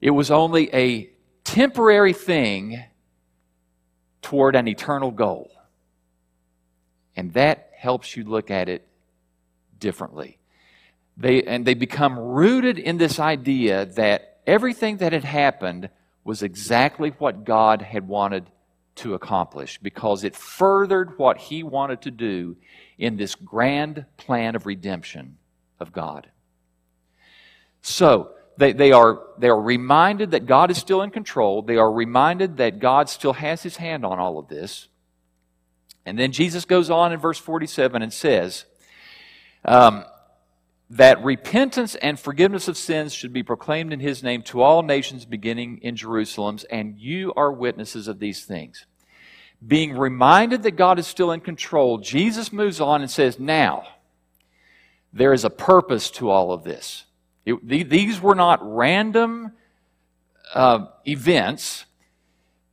it 0.00 0.10
was 0.10 0.30
only 0.30 0.72
a 0.74 1.10
temporary 1.46 2.12
thing 2.12 2.82
toward 4.20 4.56
an 4.56 4.66
eternal 4.66 5.12
goal. 5.12 5.50
And 7.14 7.32
that 7.34 7.70
helps 7.76 8.16
you 8.16 8.24
look 8.24 8.50
at 8.50 8.68
it 8.68 8.86
differently. 9.78 10.38
They, 11.16 11.44
and 11.44 11.64
they 11.64 11.74
become 11.74 12.18
rooted 12.18 12.78
in 12.78 12.98
this 12.98 13.18
idea 13.20 13.86
that 13.86 14.40
everything 14.46 14.98
that 14.98 15.12
had 15.12 15.24
happened 15.24 15.88
was 16.24 16.42
exactly 16.42 17.10
what 17.10 17.44
God 17.44 17.80
had 17.80 18.08
wanted 18.08 18.50
to 18.96 19.14
accomplish 19.14 19.78
because 19.78 20.24
it 20.24 20.34
furthered 20.34 21.16
what 21.16 21.38
He 21.38 21.62
wanted 21.62 22.02
to 22.02 22.10
do 22.10 22.56
in 22.98 23.16
this 23.16 23.36
grand 23.36 24.04
plan 24.16 24.56
of 24.56 24.66
redemption 24.66 25.38
of 25.78 25.92
God. 25.92 26.28
So, 27.82 28.32
they, 28.58 28.72
they, 28.72 28.92
are, 28.92 29.20
they 29.38 29.48
are 29.48 29.60
reminded 29.60 30.30
that 30.30 30.46
God 30.46 30.70
is 30.70 30.78
still 30.78 31.02
in 31.02 31.10
control. 31.10 31.62
They 31.62 31.76
are 31.76 31.92
reminded 31.92 32.56
that 32.56 32.78
God 32.78 33.08
still 33.08 33.34
has 33.34 33.62
His 33.62 33.76
hand 33.76 34.04
on 34.04 34.18
all 34.18 34.38
of 34.38 34.48
this. 34.48 34.88
And 36.06 36.18
then 36.18 36.32
Jesus 36.32 36.64
goes 36.64 36.88
on 36.88 37.12
in 37.12 37.18
verse 37.18 37.38
47 37.38 38.00
and 38.00 38.12
says 38.12 38.64
um, 39.64 40.04
that 40.88 41.22
repentance 41.24 41.96
and 41.96 42.18
forgiveness 42.18 42.68
of 42.68 42.76
sins 42.76 43.12
should 43.12 43.32
be 43.32 43.42
proclaimed 43.42 43.92
in 43.92 43.98
his 43.98 44.22
name 44.22 44.42
to 44.42 44.62
all 44.62 44.82
nations 44.82 45.24
beginning 45.24 45.78
in 45.82 45.96
Jerusalem, 45.96 46.58
and 46.70 46.96
you 46.98 47.34
are 47.36 47.50
witnesses 47.50 48.06
of 48.06 48.20
these 48.20 48.44
things. 48.44 48.86
Being 49.66 49.98
reminded 49.98 50.62
that 50.62 50.76
God 50.76 50.98
is 51.00 51.08
still 51.08 51.32
in 51.32 51.40
control, 51.40 51.98
Jesus 51.98 52.52
moves 52.52 52.80
on 52.80 53.00
and 53.00 53.10
says, 53.10 53.40
Now, 53.40 53.88
there 55.12 55.32
is 55.32 55.44
a 55.44 55.50
purpose 55.50 56.10
to 56.12 56.30
all 56.30 56.52
of 56.52 56.62
this. 56.62 57.04
It, 57.46 57.88
these 57.88 58.20
were 58.20 58.34
not 58.34 58.58
random 58.62 59.52
uh, 60.52 60.86
events. 61.06 61.86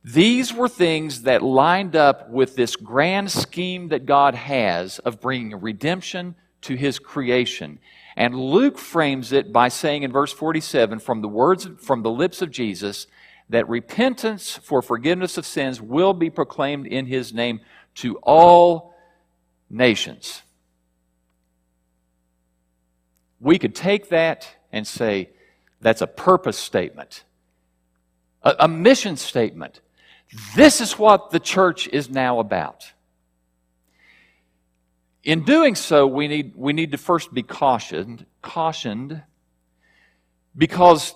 These 0.02 0.52
were 0.52 0.68
things 0.68 1.22
that 1.22 1.42
lined 1.42 1.96
up 1.96 2.28
with 2.28 2.56
this 2.56 2.76
grand 2.76 3.30
scheme 3.30 3.88
that 3.88 4.04
God 4.04 4.34
has 4.34 4.98
of 4.98 5.20
bringing 5.20 5.58
redemption 5.60 6.34
to 6.62 6.74
his 6.74 6.98
creation. 6.98 7.78
And 8.16 8.34
Luke 8.34 8.78
frames 8.78 9.32
it 9.32 9.52
by 9.52 9.68
saying 9.68 10.02
in 10.02 10.12
verse 10.12 10.32
47 10.32 10.98
from 10.98 11.22
the 11.22 11.28
words 11.28 11.68
from 11.80 12.02
the 12.02 12.10
lips 12.10 12.42
of 12.42 12.50
Jesus 12.50 13.06
that 13.48 13.68
repentance 13.68 14.58
for 14.62 14.82
forgiveness 14.82 15.38
of 15.38 15.46
sins 15.46 15.80
will 15.80 16.14
be 16.14 16.30
proclaimed 16.30 16.86
in 16.86 17.06
his 17.06 17.32
name 17.32 17.60
to 17.96 18.16
all 18.18 18.94
nations. 19.70 20.42
We 23.40 23.58
could 23.58 23.74
take 23.74 24.08
that 24.08 24.48
and 24.74 24.86
say 24.86 25.30
that's 25.80 26.02
a 26.02 26.06
purpose 26.06 26.58
statement, 26.58 27.22
a, 28.42 28.56
a 28.60 28.68
mission 28.68 29.16
statement. 29.16 29.80
This 30.56 30.80
is 30.80 30.98
what 30.98 31.30
the 31.30 31.38
church 31.38 31.86
is 31.86 32.10
now 32.10 32.40
about. 32.40 32.92
In 35.22 35.44
doing 35.44 35.76
so, 35.76 36.08
we 36.08 36.26
need, 36.26 36.54
we 36.56 36.72
need 36.72 36.90
to 36.90 36.98
first 36.98 37.32
be 37.32 37.44
cautioned, 37.44 38.26
cautioned 38.42 39.22
because 40.56 41.14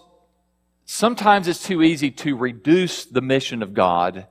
sometimes 0.85 1.49
it's 1.49 1.67
too 1.67 1.83
easy 1.83 2.13
to 2.13 2.37
reduce 2.37 3.07
the 3.07 3.21
mission 3.21 3.63
of 3.63 3.75
God 3.75 4.29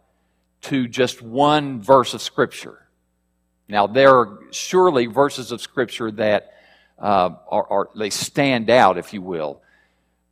to 0.61 0.87
just 0.87 1.21
one 1.21 1.81
verse 1.81 2.13
of 2.13 2.21
Scripture. 2.21 2.87
Now, 3.67 3.87
there 3.87 4.15
are 4.15 4.39
surely 4.51 5.05
verses 5.05 5.51
of 5.51 5.59
Scripture 5.59 6.11
that 6.11 6.53
uh, 6.99 7.29
they 7.95 8.09
stand 8.09 8.69
out, 8.69 8.97
if 8.97 9.13
you 9.13 9.21
will. 9.21 9.61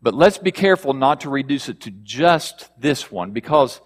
But 0.01 0.13
let's 0.13 0.37
be 0.37 0.51
careful 0.51 0.93
not 0.93 1.21
to 1.21 1.29
reduce 1.29 1.69
it 1.69 1.81
to 1.81 1.91
just 1.91 2.69
this 2.79 3.11
one 3.11 3.31
because 3.31 3.81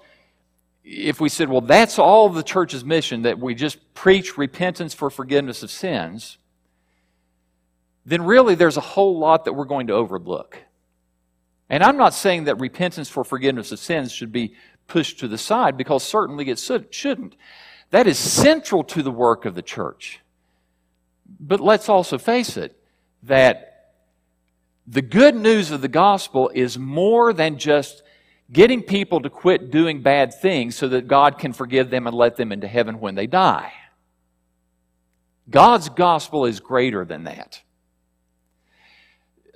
if 0.84 1.22
we 1.22 1.30
said, 1.30 1.50
well, 1.50 1.62
that's 1.62 2.00
all 2.00 2.30
the 2.30 2.44
church's 2.44 2.84
mission, 2.84 3.22
that 3.22 3.40
we 3.40 3.54
just 3.54 3.94
preach 3.94 4.38
repentance 4.38 4.94
for 4.94 5.10
forgiveness 5.10 5.62
of 5.62 5.70
sins, 5.70 6.38
then 8.06 8.24
really 8.24 8.56
there's 8.56 8.78
a 8.78 8.82
whole 8.82 9.20
lot 9.20 9.46
that 9.46 9.54
we're 9.54 9.66
going 9.66 9.88
to 9.88 9.94
overlook. 9.94 10.58
And 11.70 11.84
I'm 11.84 11.98
not 11.98 12.16
saying 12.16 12.46
that 12.46 12.60
repentance 12.60 13.08
for 13.08 13.24
forgiveness 13.24 13.72
of 13.72 13.80
sins 13.80 14.12
should 14.12 14.32
be 14.32 14.56
pushed 14.88 15.20
to 15.20 15.28
the 15.28 15.38
side 15.38 15.78
because 15.78 16.04
certainly 16.04 16.50
it 16.50 16.60
shouldn't. 16.90 17.36
That 17.92 18.08
is 18.08 18.18
central 18.18 18.84
to 18.86 19.04
the 19.04 19.12
work 19.12 19.46
of 19.46 19.56
the 19.56 19.62
church. 19.62 20.20
But 21.40 21.60
let's 21.60 21.90
also 21.90 22.18
face 22.18 22.58
it 22.58 22.76
that 23.24 23.94
the 24.88 25.02
good 25.02 25.36
news 25.36 25.72
of 25.72 25.82
the 25.82 25.88
gospel 25.88 26.50
is 26.54 26.78
more 26.78 27.34
than 27.34 27.58
just 27.58 28.02
getting 28.52 28.82
people 28.82 29.22
to 29.22 29.30
quit 29.30 29.70
doing 29.70 30.02
bad 30.02 30.34
things 30.34 30.76
so 30.76 30.88
that 30.88 31.08
God 31.08 31.38
can 31.38 31.54
forgive 31.54 31.90
them 31.90 32.08
and 32.08 32.16
let 32.16 32.38
them 32.38 32.52
into 32.52 32.68
heaven 32.68 33.00
when 33.00 33.16
they 33.16 33.28
die. 33.28 33.72
God's 35.50 35.90
gospel 35.90 36.46
is 36.46 36.60
greater 36.60 37.06
than 37.06 37.26
that. 37.26 37.62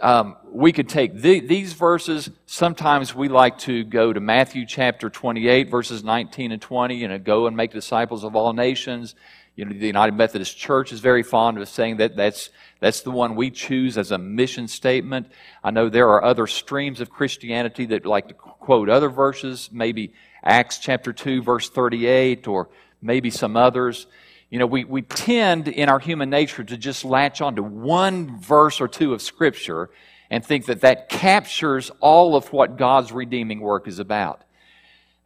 Um, 0.01 0.36
we 0.51 0.72
could 0.72 0.89
take 0.89 1.15
the, 1.15 1.39
these 1.39 1.74
verses. 1.74 2.30
Sometimes 2.46 3.15
we 3.15 3.30
like 3.30 3.60
to 3.60 3.84
go 3.84 4.12
to 4.12 4.20
Matthew 4.20 4.65
chapter 4.65 5.10
28, 5.10 5.70
verses 5.70 6.03
19 6.03 6.51
and 6.51 6.62
20, 6.62 7.03
and 7.06 7.24
go 7.24 7.48
and 7.48 7.56
make 7.56 7.72
disciples 7.72 8.24
of 8.24 8.36
all 8.36 8.53
nations. 8.53 9.15
You 9.55 9.65
know, 9.65 9.77
the 9.77 9.86
United 9.86 10.15
Methodist 10.15 10.57
Church 10.57 10.91
is 10.91 11.00
very 11.00 11.22
fond 11.22 11.60
of 11.60 11.69
saying 11.69 11.98
that 11.98 12.15
that's, 12.15 12.50
that's 12.79 13.01
the 13.01 13.12
one 13.12 13.36
we 13.36 13.51
choose 13.51 14.00
as 14.00 14.10
a 14.10 14.17
mission 14.17 14.67
statement. 14.67 15.31
I 15.63 15.69
know 15.69 15.89
there 15.89 16.10
are 16.10 16.24
other 16.24 16.48
streams 16.48 17.00
of 17.00 17.12
Christianity 17.12 17.86
that 17.88 18.05
like 18.05 18.29
to 18.29 18.33
quote 18.33 18.89
other 18.89 19.10
verses, 19.10 19.69
maybe 19.72 20.13
Acts 20.43 20.79
chapter 20.79 21.13
2, 21.13 21.43
verse 21.43 21.69
38, 21.69 22.48
or 22.48 22.69
maybe 23.00 23.29
some 23.29 23.55
others. 23.55 24.07
You 24.50 24.57
know, 24.57 24.65
we, 24.65 24.86
we 24.86 25.03
tend 25.03 25.67
in 25.67 25.88
our 25.88 26.00
human 26.00 26.31
nature 26.31 26.63
to 26.63 26.75
just 26.75 27.05
latch 27.05 27.39
on 27.39 27.55
to 27.57 27.63
one 27.63 28.39
verse 28.39 28.81
or 28.81 28.88
two 28.88 29.13
of 29.13 29.22
Scripture 29.22 29.91
and 30.31 30.43
think 30.43 30.65
that 30.65 30.81
that 30.81 31.10
captures 31.10 31.91
all 32.00 32.36
of 32.36 32.51
what 32.51 32.75
God's 32.75 33.12
redeeming 33.12 33.60
work 33.60 33.88
is 33.88 34.00
about. 34.00 34.41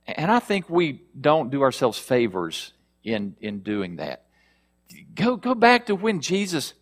And 0.05 0.29
I 0.29 0.39
think 0.39 0.69
we 0.69 1.03
don't 1.19 1.49
do 1.49 1.61
ourselves 1.61 1.97
favors 1.97 2.73
in, 3.07 3.35
in 3.41 3.59
doing 3.59 3.97
that. 3.97 4.23
Go, 5.15 5.35
go 5.35 5.55
back 5.55 5.87
to 5.87 5.95
when 5.95 6.21
Jesus 6.21 6.73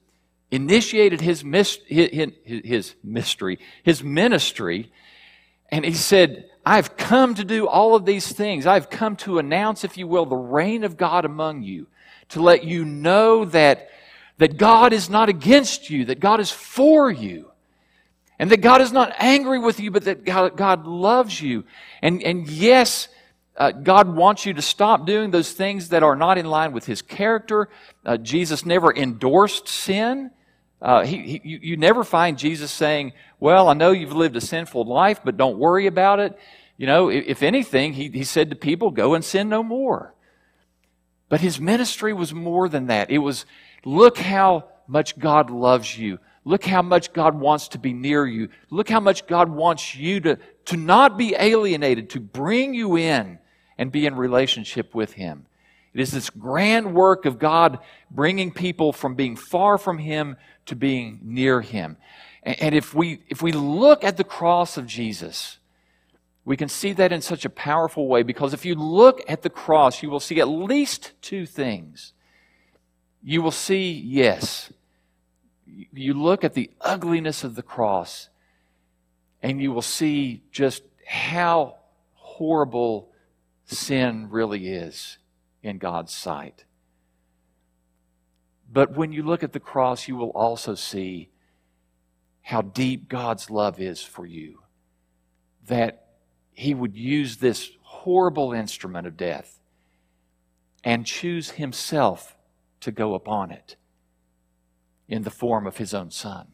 initiated 0.51 1.21
his, 1.21 1.41
his, 1.87 2.31
his 2.43 2.95
mystery, 3.03 3.59
his 3.83 4.03
ministry, 4.03 4.91
and 5.69 5.83
he 5.83 5.93
said, 5.93 6.49
I've 6.65 6.97
come 6.97 7.35
to 7.35 7.43
do 7.43 7.67
all 7.67 7.95
of 7.95 8.05
these 8.05 8.31
things. 8.31 8.65
I've 8.65 8.89
come 8.89 9.15
to 9.17 9.39
announce, 9.39 9.83
if 9.83 9.97
you 9.97 10.07
will, 10.07 10.25
the 10.25 10.35
reign 10.35 10.83
of 10.83 10.97
God 10.97 11.25
among 11.25 11.63
you, 11.63 11.87
to 12.29 12.41
let 12.41 12.63
you 12.63 12.85
know 12.85 13.45
that, 13.45 13.89
that 14.37 14.57
God 14.57 14.93
is 14.93 15.09
not 15.09 15.29
against 15.29 15.89
you, 15.89 16.05
that 16.05 16.19
God 16.19 16.39
is 16.39 16.51
for 16.51 17.11
you. 17.11 17.51
And 18.37 18.51
that 18.51 18.61
God 18.61 18.81
is 18.81 18.91
not 18.91 19.13
angry 19.17 19.59
with 19.59 19.79
you, 19.79 19.91
but 19.91 20.03
that 20.03 20.25
God, 20.25 20.57
God 20.57 20.85
loves 20.85 21.41
you. 21.41 21.63
And, 22.01 22.21
and 22.21 22.47
yes, 22.49 23.07
uh, 23.57 23.71
God 23.71 24.13
wants 24.13 24.45
you 24.45 24.53
to 24.53 24.61
stop 24.61 25.05
doing 25.05 25.31
those 25.31 25.53
things 25.53 25.89
that 25.89 26.03
are 26.03 26.15
not 26.15 26.37
in 26.37 26.45
line 26.45 26.73
with 26.73 26.85
His 26.85 27.01
character. 27.01 27.69
Uh, 28.05 28.17
Jesus 28.17 28.65
never 28.65 28.93
endorsed 28.93 29.67
sin. 29.67 30.31
Uh, 30.81 31.05
he, 31.05 31.39
he, 31.41 31.59
you, 31.61 31.77
never 31.77 32.03
find 32.03 32.37
Jesus 32.37 32.69
saying, 32.69 33.13
Well, 33.39 33.69
I 33.69 33.73
know 33.73 33.91
you've 33.91 34.15
lived 34.15 34.35
a 34.35 34.41
sinful 34.41 34.83
life, 34.85 35.21
but 35.23 35.37
don't 35.37 35.57
worry 35.57 35.87
about 35.87 36.19
it. 36.19 36.37
You 36.77 36.85
know, 36.85 37.09
if, 37.09 37.25
if 37.27 37.43
anything, 37.43 37.93
he, 37.93 38.09
he 38.09 38.25
said 38.25 38.49
to 38.49 38.55
people, 38.57 38.91
Go 38.91 39.13
and 39.13 39.23
sin 39.23 39.47
no 39.47 39.63
more. 39.63 40.13
But 41.29 41.39
his 41.39 41.59
ministry 41.59 42.13
was 42.13 42.33
more 42.33 42.67
than 42.67 42.87
that. 42.87 43.09
It 43.09 43.19
was, 43.19 43.45
Look 43.85 44.17
how 44.17 44.65
much 44.85 45.17
God 45.17 45.49
loves 45.49 45.97
you. 45.97 46.19
Look 46.43 46.65
how 46.65 46.81
much 46.81 47.13
God 47.13 47.39
wants 47.39 47.69
to 47.69 47.79
be 47.79 47.93
near 47.93 48.27
you. 48.27 48.49
Look 48.69 48.89
how 48.89 48.99
much 48.99 49.25
God 49.25 49.49
wants 49.49 49.95
you 49.95 50.19
to, 50.19 50.37
to 50.65 50.77
not 50.77 51.17
be 51.17 51.35
alienated, 51.39 52.11
to 52.11 52.19
bring 52.19 52.73
you 52.75 52.97
in 52.97 53.39
and 53.77 53.91
be 53.91 54.05
in 54.05 54.15
relationship 54.15 54.95
with 54.95 55.13
Him. 55.13 55.45
It 55.93 56.01
is 56.01 56.11
this 56.11 56.29
grand 56.29 56.93
work 56.93 57.25
of 57.25 57.39
God 57.39 57.79
bringing 58.11 58.51
people 58.51 58.91
from 58.91 59.15
being 59.15 59.35
far 59.35 59.77
from 59.77 59.97
Him 59.97 60.35
to 60.65 60.75
being 60.75 61.19
near 61.23 61.61
Him. 61.61 61.97
And 62.43 62.75
if 62.75 62.93
we, 62.93 63.21
if 63.29 63.41
we 63.41 63.51
look 63.51 64.03
at 64.03 64.17
the 64.17 64.23
cross 64.23 64.77
of 64.77 64.85
Jesus, 64.85 65.57
we 66.43 66.55
can 66.55 66.69
see 66.69 66.93
that 66.93 67.11
in 67.11 67.21
such 67.21 67.43
a 67.43 67.49
powerful 67.49 68.07
way 68.07 68.21
because 68.21 68.53
if 68.53 68.65
you 68.65 68.75
look 68.75 69.21
at 69.27 69.41
the 69.41 69.49
cross, 69.49 70.03
you 70.03 70.11
will 70.11 70.19
see 70.19 70.39
at 70.39 70.47
least 70.47 71.13
two 71.21 71.45
things. 71.47 72.13
You 73.23 73.41
will 73.41 73.51
see, 73.51 73.91
yes, 73.91 74.71
you 75.65 76.13
look 76.13 76.43
at 76.43 76.53
the 76.53 76.69
ugliness 76.81 77.43
of 77.43 77.55
the 77.55 77.63
cross 77.63 78.29
and 79.41 79.59
you 79.59 79.71
will 79.71 79.81
see 79.81 80.43
just 80.51 80.83
how 81.07 81.77
horrible 82.13 83.09
sin 83.65 84.27
really 84.29 84.67
is 84.67 85.17
in 85.63 85.77
God's 85.77 86.13
sight. 86.13 86.65
But 88.71 88.95
when 88.95 89.11
you 89.11 89.23
look 89.23 89.43
at 89.43 89.53
the 89.53 89.59
cross, 89.59 90.07
you 90.07 90.15
will 90.15 90.31
also 90.31 90.75
see 90.75 91.29
how 92.41 92.61
deep 92.61 93.09
God's 93.09 93.49
love 93.49 93.79
is 93.79 94.01
for 94.01 94.25
you. 94.25 94.59
That 95.67 96.07
He 96.51 96.73
would 96.73 96.95
use 96.95 97.37
this 97.37 97.71
horrible 97.81 98.53
instrument 98.53 99.07
of 99.07 99.17
death 99.17 99.59
and 100.83 101.05
choose 101.05 101.51
Himself 101.51 102.35
to 102.81 102.91
go 102.91 103.15
upon 103.15 103.51
it 103.51 103.75
in 105.07 105.23
the 105.23 105.31
form 105.31 105.67
of 105.67 105.77
his 105.77 105.93
own 105.93 106.11
son. 106.11 106.47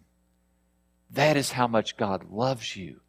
That 1.10 1.38
is 1.38 1.51
how 1.51 1.68
much 1.68 1.98
God 1.98 2.32
loves 2.32 2.75
you 2.75 3.01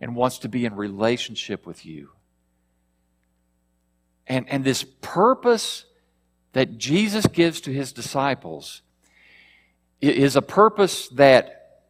and 0.00 0.16
wants 0.16 0.38
to 0.38 0.48
be 0.48 0.64
in 0.64 0.74
relationship 0.74 1.66
with 1.66 1.84
you. 1.84 2.10
And, 4.30 4.48
and 4.48 4.62
this 4.62 4.84
purpose 5.00 5.86
that 6.52 6.78
Jesus 6.78 7.26
gives 7.26 7.60
to 7.62 7.72
his 7.72 7.92
disciples 7.92 8.80
is 10.00 10.36
a 10.36 10.42
purpose 10.42 11.08
that 11.08 11.80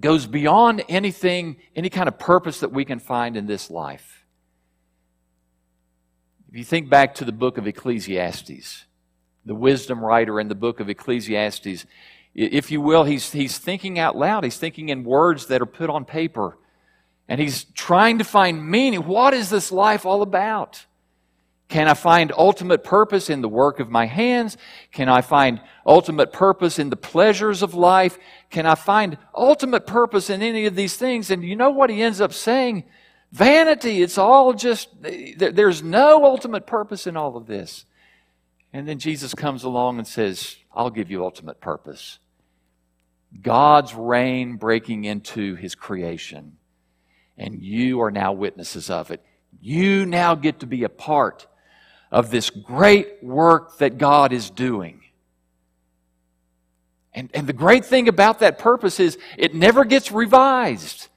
goes 0.00 0.26
beyond 0.26 0.82
anything, 0.88 1.58
any 1.76 1.90
kind 1.90 2.08
of 2.08 2.18
purpose 2.18 2.60
that 2.60 2.72
we 2.72 2.86
can 2.86 2.98
find 2.98 3.36
in 3.36 3.46
this 3.46 3.70
life. 3.70 4.24
If 6.48 6.56
you 6.56 6.64
think 6.64 6.88
back 6.88 7.14
to 7.16 7.26
the 7.26 7.32
book 7.32 7.58
of 7.58 7.66
Ecclesiastes, 7.66 8.86
the 9.44 9.54
wisdom 9.54 10.02
writer 10.02 10.40
in 10.40 10.48
the 10.48 10.54
book 10.54 10.80
of 10.80 10.88
Ecclesiastes. 10.88 11.84
If 12.34 12.70
you 12.70 12.80
will, 12.80 13.04
he's, 13.04 13.32
he's 13.32 13.58
thinking 13.58 13.98
out 13.98 14.16
loud. 14.16 14.44
He's 14.44 14.56
thinking 14.56 14.88
in 14.88 15.04
words 15.04 15.46
that 15.48 15.60
are 15.60 15.66
put 15.66 15.90
on 15.90 16.06
paper. 16.06 16.56
And 17.28 17.38
he's 17.38 17.64
trying 17.64 18.16
to 18.16 18.24
find 18.24 18.66
meaning. 18.66 19.06
What 19.06 19.34
is 19.34 19.50
this 19.50 19.70
life 19.70 20.06
all 20.06 20.22
about? 20.22 20.86
Can 21.70 21.86
I 21.86 21.94
find 21.94 22.32
ultimate 22.36 22.82
purpose 22.82 23.30
in 23.30 23.42
the 23.42 23.48
work 23.48 23.78
of 23.78 23.88
my 23.88 24.04
hands? 24.04 24.56
Can 24.90 25.08
I 25.08 25.20
find 25.20 25.60
ultimate 25.86 26.32
purpose 26.32 26.80
in 26.80 26.90
the 26.90 26.96
pleasures 26.96 27.62
of 27.62 27.74
life? 27.74 28.18
Can 28.50 28.66
I 28.66 28.74
find 28.74 29.16
ultimate 29.32 29.86
purpose 29.86 30.30
in 30.30 30.42
any 30.42 30.66
of 30.66 30.74
these 30.74 30.96
things? 30.96 31.30
And 31.30 31.44
you 31.44 31.54
know 31.54 31.70
what 31.70 31.88
he 31.88 32.02
ends 32.02 32.20
up 32.20 32.32
saying? 32.32 32.82
Vanity. 33.30 34.02
It's 34.02 34.18
all 34.18 34.52
just, 34.52 34.88
there's 35.00 35.80
no 35.80 36.24
ultimate 36.24 36.66
purpose 36.66 37.06
in 37.06 37.16
all 37.16 37.36
of 37.36 37.46
this. 37.46 37.84
And 38.72 38.88
then 38.88 38.98
Jesus 38.98 39.32
comes 39.32 39.62
along 39.62 39.98
and 39.98 40.06
says, 40.08 40.56
I'll 40.74 40.90
give 40.90 41.08
you 41.08 41.22
ultimate 41.22 41.60
purpose. 41.60 42.18
God's 43.40 43.94
reign 43.94 44.56
breaking 44.56 45.04
into 45.04 45.54
his 45.54 45.76
creation. 45.76 46.56
And 47.38 47.62
you 47.62 48.00
are 48.00 48.10
now 48.10 48.32
witnesses 48.32 48.90
of 48.90 49.12
it. 49.12 49.24
You 49.60 50.04
now 50.04 50.34
get 50.34 50.58
to 50.60 50.66
be 50.66 50.82
a 50.82 50.88
part 50.88 51.46
of 52.10 52.30
this 52.30 52.50
great 52.50 53.22
work 53.22 53.78
that 53.78 53.98
God 53.98 54.32
is 54.32 54.50
doing. 54.50 55.00
And, 57.12 57.30
and 57.34 57.46
the 57.46 57.52
great 57.52 57.84
thing 57.84 58.08
about 58.08 58.40
that 58.40 58.58
purpose 58.58 59.00
is 59.00 59.18
it 59.36 59.54
never 59.54 59.84
gets 59.84 60.12
revised. 60.12 61.08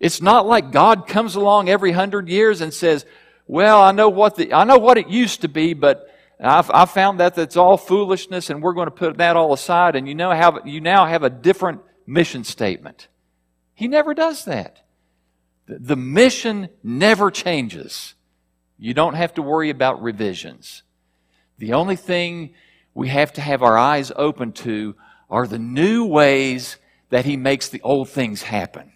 It's 0.00 0.20
not 0.20 0.46
like 0.46 0.72
God 0.72 1.06
comes 1.06 1.36
along 1.36 1.68
every 1.68 1.92
hundred 1.92 2.28
years 2.28 2.60
and 2.60 2.74
says, 2.74 3.06
well, 3.46 3.80
I 3.80 3.92
know 3.92 4.08
what 4.08 4.36
the, 4.36 4.52
I 4.52 4.64
know 4.64 4.78
what 4.78 4.98
it 4.98 5.08
used 5.08 5.42
to 5.42 5.48
be, 5.48 5.74
but 5.74 6.08
I've, 6.40 6.70
I've 6.72 6.90
found 6.90 7.20
that 7.20 7.36
that's 7.36 7.56
all 7.56 7.76
foolishness, 7.76 8.50
and 8.50 8.62
we're 8.62 8.72
going 8.72 8.88
to 8.88 8.90
put 8.90 9.18
that 9.18 9.36
all 9.36 9.52
aside, 9.52 9.94
and 9.94 10.08
you, 10.08 10.14
know 10.14 10.30
have, 10.30 10.66
you 10.66 10.80
now 10.80 11.06
have 11.06 11.22
a 11.22 11.30
different 11.30 11.82
mission 12.04 12.42
statement. 12.42 13.06
He 13.74 13.86
never 13.86 14.12
does 14.12 14.44
that. 14.46 14.82
The 15.66 15.96
mission 15.96 16.68
never 16.82 17.30
changes. 17.30 18.14
You 18.82 18.94
don't 18.94 19.14
have 19.14 19.34
to 19.34 19.42
worry 19.42 19.70
about 19.70 20.02
revisions. 20.02 20.82
The 21.58 21.72
only 21.72 21.94
thing 21.94 22.54
we 22.94 23.10
have 23.10 23.32
to 23.34 23.40
have 23.40 23.62
our 23.62 23.78
eyes 23.78 24.10
open 24.16 24.50
to 24.54 24.96
are 25.30 25.46
the 25.46 25.56
new 25.56 26.04
ways 26.04 26.78
that 27.08 27.24
He 27.24 27.36
makes 27.36 27.68
the 27.68 27.80
old 27.82 28.08
things 28.08 28.42
happen. 28.42 28.90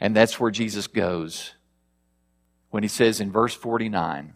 And 0.00 0.16
that's 0.16 0.40
where 0.40 0.50
Jesus 0.50 0.88
goes 0.88 1.54
when 2.70 2.82
He 2.82 2.88
says 2.88 3.20
in 3.20 3.30
verse 3.30 3.54
49 3.54 4.34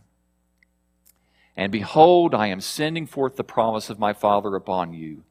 and 1.56 1.72
behold, 1.72 2.36
I 2.36 2.46
am 2.46 2.60
sending 2.60 3.08
forth 3.08 3.34
the 3.34 3.42
promise 3.42 3.90
of 3.90 3.98
my 3.98 4.12
Father 4.12 4.54
upon 4.54 4.92
you. 4.92 5.24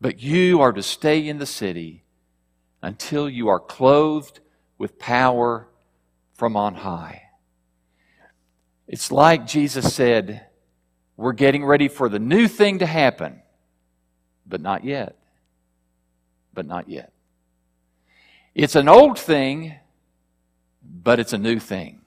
But 0.00 0.20
you 0.20 0.60
are 0.60 0.72
to 0.72 0.82
stay 0.82 1.28
in 1.28 1.38
the 1.38 1.46
city 1.46 2.02
until 2.82 3.30
you 3.30 3.46
are 3.46 3.60
clothed 3.60 4.40
with 4.78 4.98
power 4.98 5.68
from 6.34 6.56
on 6.56 6.74
high. 6.74 7.22
It's 8.86 9.10
like 9.10 9.46
Jesus 9.46 9.94
said, 9.94 10.46
we're 11.16 11.32
getting 11.32 11.64
ready 11.64 11.88
for 11.88 12.08
the 12.08 12.18
new 12.18 12.48
thing 12.48 12.80
to 12.80 12.86
happen, 12.86 13.40
but 14.46 14.60
not 14.60 14.84
yet. 14.84 15.16
But 16.52 16.66
not 16.66 16.88
yet. 16.88 17.12
It's 18.54 18.76
an 18.76 18.88
old 18.88 19.18
thing, 19.18 19.74
but 20.82 21.18
it's 21.18 21.32
a 21.32 21.38
new 21.38 21.58
thing. 21.58 22.00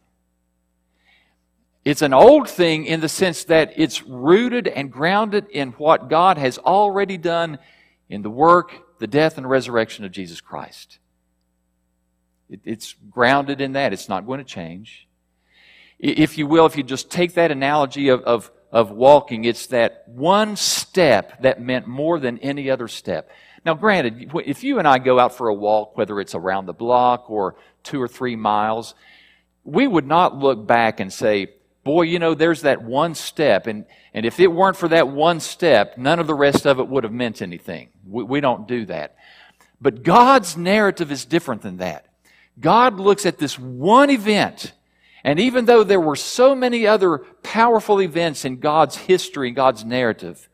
It's 1.84 2.02
an 2.02 2.14
old 2.14 2.50
thing 2.50 2.86
in 2.86 3.00
the 3.00 3.10
sense 3.10 3.46
that 3.46 3.74
it's 3.78 4.04
rooted 4.04 4.68
and 4.68 4.92
grounded 4.92 5.48
in 5.50 5.70
what 5.72 6.10
God 6.10 6.38
has 6.38 6.58
already 6.58 7.18
done 7.18 7.60
in 8.10 8.22
the 8.22 8.30
work, 8.30 9.00
the 9.00 9.08
death, 9.08 9.38
and 9.38 9.50
resurrection 9.50 10.04
of 10.04 10.12
Jesus 10.12 10.42
Christ. 10.42 11.00
It's 12.50 12.96
grounded 13.10 13.62
in 13.62 13.74
that. 13.74 13.94
It's 13.94 14.10
not 14.10 14.26
going 14.26 14.40
to 14.40 14.46
change. 14.46 15.08
If 16.00 16.38
you 16.38 16.48
will, 16.48 16.66
if 16.66 16.78
you 16.78 16.84
just 16.84 17.10
take 17.10 17.34
that 17.34 17.52
analogy 17.52 18.10
of, 18.10 18.22
of, 18.22 18.52
of 18.72 18.92
walking, 18.92 19.46
it's 19.46 19.68
that 19.68 20.04
one 20.08 20.56
step 20.56 21.42
that 21.42 21.62
meant 21.62 21.88
more 21.88 22.20
than 22.20 22.38
any 22.40 22.70
other 22.70 22.88
step. 22.88 23.32
Now, 23.66 23.74
granted, 23.74 24.32
if 24.46 24.64
you 24.64 24.80
and 24.80 24.88
I 24.88 25.00
go 25.00 25.20
out 25.20 25.36
for 25.36 25.48
a 25.48 25.54
walk, 25.54 25.98
whether 25.98 26.20
it's 26.22 26.36
around 26.36 26.68
the 26.68 26.74
block 26.74 27.30
or 27.30 27.56
two 27.84 28.02
or 28.02 28.08
three 28.08 28.36
miles, 28.36 28.96
we 29.64 29.88
would 29.88 30.08
not 30.08 30.38
look 30.38 30.66
back 30.66 31.00
and 31.00 31.12
say, 31.12 31.54
boy, 31.84 32.04
you 32.04 32.20
know, 32.20 32.34
there's 32.34 32.62
that 32.62 32.84
one 32.84 33.16
step. 33.16 33.68
And, 33.68 33.86
and 34.14 34.26
if 34.26 34.40
it 34.40 34.48
weren't 34.48 34.78
for 34.78 34.90
that 34.90 35.08
one 35.08 35.40
step, 35.40 35.98
none 35.98 36.20
of 36.20 36.28
the 36.28 36.36
rest 36.36 36.66
of 36.66 36.80
it 36.80 36.88
would 36.88 37.04
have 37.04 37.14
meant 37.14 37.42
anything. 37.42 37.90
We, 38.06 38.24
we 38.24 38.42
don't 38.42 38.68
do 38.68 38.86
that. 38.86 39.16
But 39.82 40.04
God's 40.04 40.58
narrative 40.58 41.12
is 41.12 41.26
different 41.26 41.62
than 41.62 41.78
that. 41.78 42.07
God 42.60 43.00
looks 43.00 43.26
at 43.26 43.38
this 43.38 43.58
one 43.58 44.10
event. 44.10 44.74
And 45.24 45.40
even 45.40 45.66
though 45.66 45.84
there 45.84 46.00
were 46.00 46.16
so 46.16 46.56
many 46.56 46.88
other 46.88 47.20
powerful 47.44 48.02
events 48.02 48.46
in 48.46 48.60
God's 48.60 48.96
history, 48.96 49.52
God's 49.52 49.84
narrative, 49.84 50.50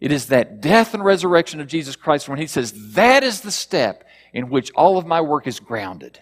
it 0.00 0.10
is 0.10 0.26
that 0.26 0.60
death 0.60 0.94
and 0.94 1.04
resurrection 1.04 1.60
of 1.60 1.68
Jesus 1.68 1.94
Christ 1.94 2.28
when 2.28 2.38
He 2.38 2.46
says, 2.46 2.94
that 2.94 3.22
is 3.22 3.42
the 3.42 3.52
step 3.52 4.04
in 4.32 4.50
which 4.50 4.72
all 4.72 4.98
of 4.98 5.06
my 5.06 5.20
work 5.20 5.46
is 5.46 5.60
grounded. 5.60 6.20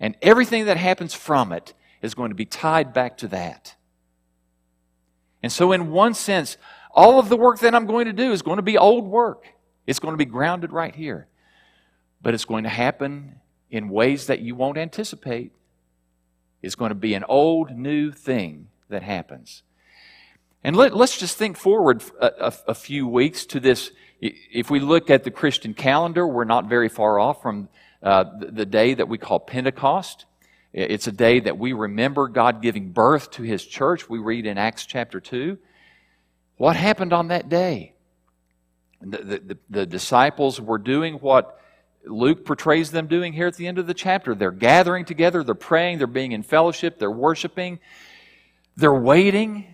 And 0.00 0.16
everything 0.22 0.66
that 0.66 0.76
happens 0.76 1.14
from 1.14 1.52
it 1.52 1.74
is 2.02 2.14
going 2.14 2.30
to 2.30 2.34
be 2.34 2.44
tied 2.44 2.92
back 2.92 3.18
to 3.18 3.28
that. 3.28 3.74
And 5.42 5.52
so, 5.52 5.72
in 5.72 5.90
one 5.90 6.14
sense, 6.14 6.56
all 6.90 7.18
of 7.18 7.28
the 7.28 7.36
work 7.36 7.60
that 7.60 7.74
I'm 7.74 7.86
going 7.86 8.06
to 8.06 8.12
do 8.12 8.32
is 8.32 8.42
going 8.42 8.56
to 8.56 8.62
be 8.62 8.78
old 8.78 9.06
work. 9.06 9.46
It's 9.86 9.98
going 9.98 10.12
to 10.12 10.18
be 10.18 10.24
grounded 10.24 10.72
right 10.72 10.94
here. 10.94 11.28
But 12.20 12.34
it's 12.34 12.44
going 12.44 12.64
to 12.64 12.70
happen 12.70 13.36
in 13.70 13.88
ways 13.88 14.26
that 14.26 14.40
you 14.40 14.54
won't 14.54 14.78
anticipate. 14.78 15.52
It's 16.62 16.74
going 16.74 16.90
to 16.90 16.94
be 16.94 17.14
an 17.14 17.24
old, 17.28 17.70
new 17.70 18.10
thing 18.10 18.68
that 18.88 19.02
happens. 19.02 19.62
And 20.64 20.74
let, 20.76 20.92
us 20.92 21.18
just 21.18 21.36
think 21.36 21.56
forward 21.56 22.02
a, 22.20 22.26
a, 22.26 22.52
a, 22.68 22.74
few 22.74 23.06
weeks 23.06 23.46
to 23.46 23.60
this. 23.60 23.92
If 24.20 24.70
we 24.70 24.80
look 24.80 25.08
at 25.08 25.22
the 25.22 25.30
Christian 25.30 25.72
calendar, 25.72 26.26
we're 26.26 26.44
not 26.44 26.68
very 26.68 26.88
far 26.88 27.20
off 27.20 27.42
from 27.42 27.68
uh, 28.02 28.24
the, 28.40 28.46
the 28.46 28.66
day 28.66 28.94
that 28.94 29.08
we 29.08 29.18
call 29.18 29.38
Pentecost. 29.38 30.26
It's 30.72 31.06
a 31.06 31.12
day 31.12 31.40
that 31.40 31.58
we 31.58 31.72
remember 31.72 32.28
God 32.28 32.60
giving 32.60 32.90
birth 32.90 33.30
to 33.32 33.42
His 33.42 33.64
church. 33.64 34.08
We 34.08 34.18
read 34.18 34.46
in 34.46 34.58
Acts 34.58 34.84
chapter 34.84 35.20
2. 35.20 35.58
What 36.56 36.76
happened 36.76 37.12
on 37.12 37.28
that 37.28 37.48
day? 37.48 37.94
The, 39.00 39.40
the, 39.44 39.58
the, 39.70 39.86
disciples 39.86 40.60
were 40.60 40.78
doing 40.78 41.14
what 41.14 41.60
Luke 42.08 42.44
portrays 42.44 42.90
them 42.90 43.06
doing 43.06 43.32
here 43.32 43.46
at 43.46 43.56
the 43.56 43.66
end 43.66 43.78
of 43.78 43.86
the 43.86 43.94
chapter. 43.94 44.34
They're 44.34 44.50
gathering 44.50 45.04
together, 45.04 45.42
they're 45.44 45.54
praying, 45.54 45.98
they're 45.98 46.06
being 46.06 46.32
in 46.32 46.42
fellowship, 46.42 46.98
they're 46.98 47.10
worshiping, 47.10 47.78
they're 48.76 48.94
waiting. 48.94 49.66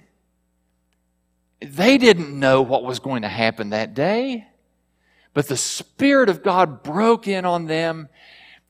They 1.61 1.99
didn't 1.99 2.39
know 2.39 2.63
what 2.63 2.85
was 2.85 2.99
going 2.99 3.23
to 3.23 3.29
happen 3.29 3.71
that 3.71 3.95
day, 3.95 4.47
but 5.33 5.49
the 5.49 5.57
Spirit 5.57 6.29
of 6.29 6.43
God 6.43 6.83
broke 6.83 7.27
in 7.27 7.45
on 7.45 7.67
them, 7.67 8.09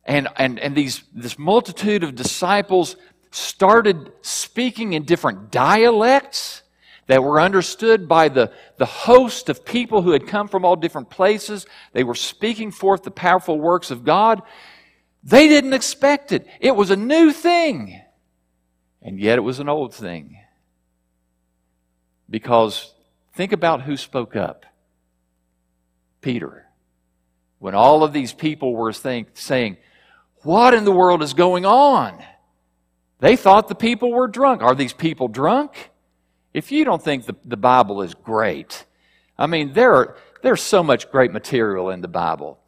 and, 0.05 0.29
and, 0.37 0.59
and 0.59 0.77
these, 0.77 1.03
this 1.13 1.39
multitude 1.39 2.05
of 2.05 2.15
disciples 2.15 2.97
started 3.31 4.13
speaking 4.23 4.93
in 4.93 5.03
different 5.05 5.51
dialects 5.51 6.54
that 7.07 7.23
were 7.23 7.41
understood 7.41 8.09
by 8.09 8.29
the, 8.29 8.51
the 8.79 8.87
host 8.87 9.49
of 9.49 9.65
people 9.65 10.03
who 10.03 10.13
had 10.13 10.27
come 10.27 10.49
from 10.49 10.65
all 10.65 10.77
different 10.77 11.11
places. 11.11 11.67
They 11.93 12.05
were 12.05 12.15
speaking 12.15 12.71
forth 12.71 13.03
the 13.03 13.11
powerful 13.11 13.59
works 13.59 13.91
of 13.91 14.05
God. 14.05 14.43
They 15.23 15.49
didn't 15.49 15.73
expect 15.73 16.33
it. 16.33 16.47
It 16.61 16.77
was 16.77 16.91
a 16.91 16.97
new 16.97 17.33
thing. 17.33 18.01
And 19.03 19.21
yet 19.21 19.39
it 19.39 19.43
was 19.43 19.61
an 19.61 19.69
old 19.69 19.95
thing. 19.95 20.39
Because 22.29 22.95
think 23.35 23.53
about 23.53 23.83
who 23.83 23.97
spoke 23.97 24.35
up 24.35 24.65
Peter. 26.21 26.67
When 27.59 27.75
all 27.75 28.03
of 28.03 28.13
these 28.13 28.33
people 28.33 28.75
were 28.75 28.93
think, 28.93 29.29
saying, 29.35 29.77
What 30.43 30.75
in 30.75 30.85
the 30.85 30.93
world 30.93 31.23
is 31.23 31.35
going 31.35 31.67
on? 31.67 32.23
They 33.21 33.37
thought 33.37 33.69
the 33.69 33.75
people 33.75 34.13
were 34.13 34.27
drunk. 34.27 34.63
Are 34.63 34.75
these 34.75 34.93
people 34.93 35.29
drunk? 35.29 35.91
If 36.55 36.71
you 36.71 36.85
don't 36.85 37.03
think 37.03 37.27
the, 37.27 37.35
the 37.45 37.57
Bible 37.57 38.01
is 38.01 38.15
great, 38.15 38.87
I 39.37 39.47
mean, 39.47 39.73
there 39.73 39.95
are, 39.95 40.17
there's 40.43 40.63
so 40.63 40.83
much 40.83 41.11
great 41.11 41.33
material 41.33 41.91
in 41.91 42.01
the 42.01 42.09
Bible. 42.09 42.61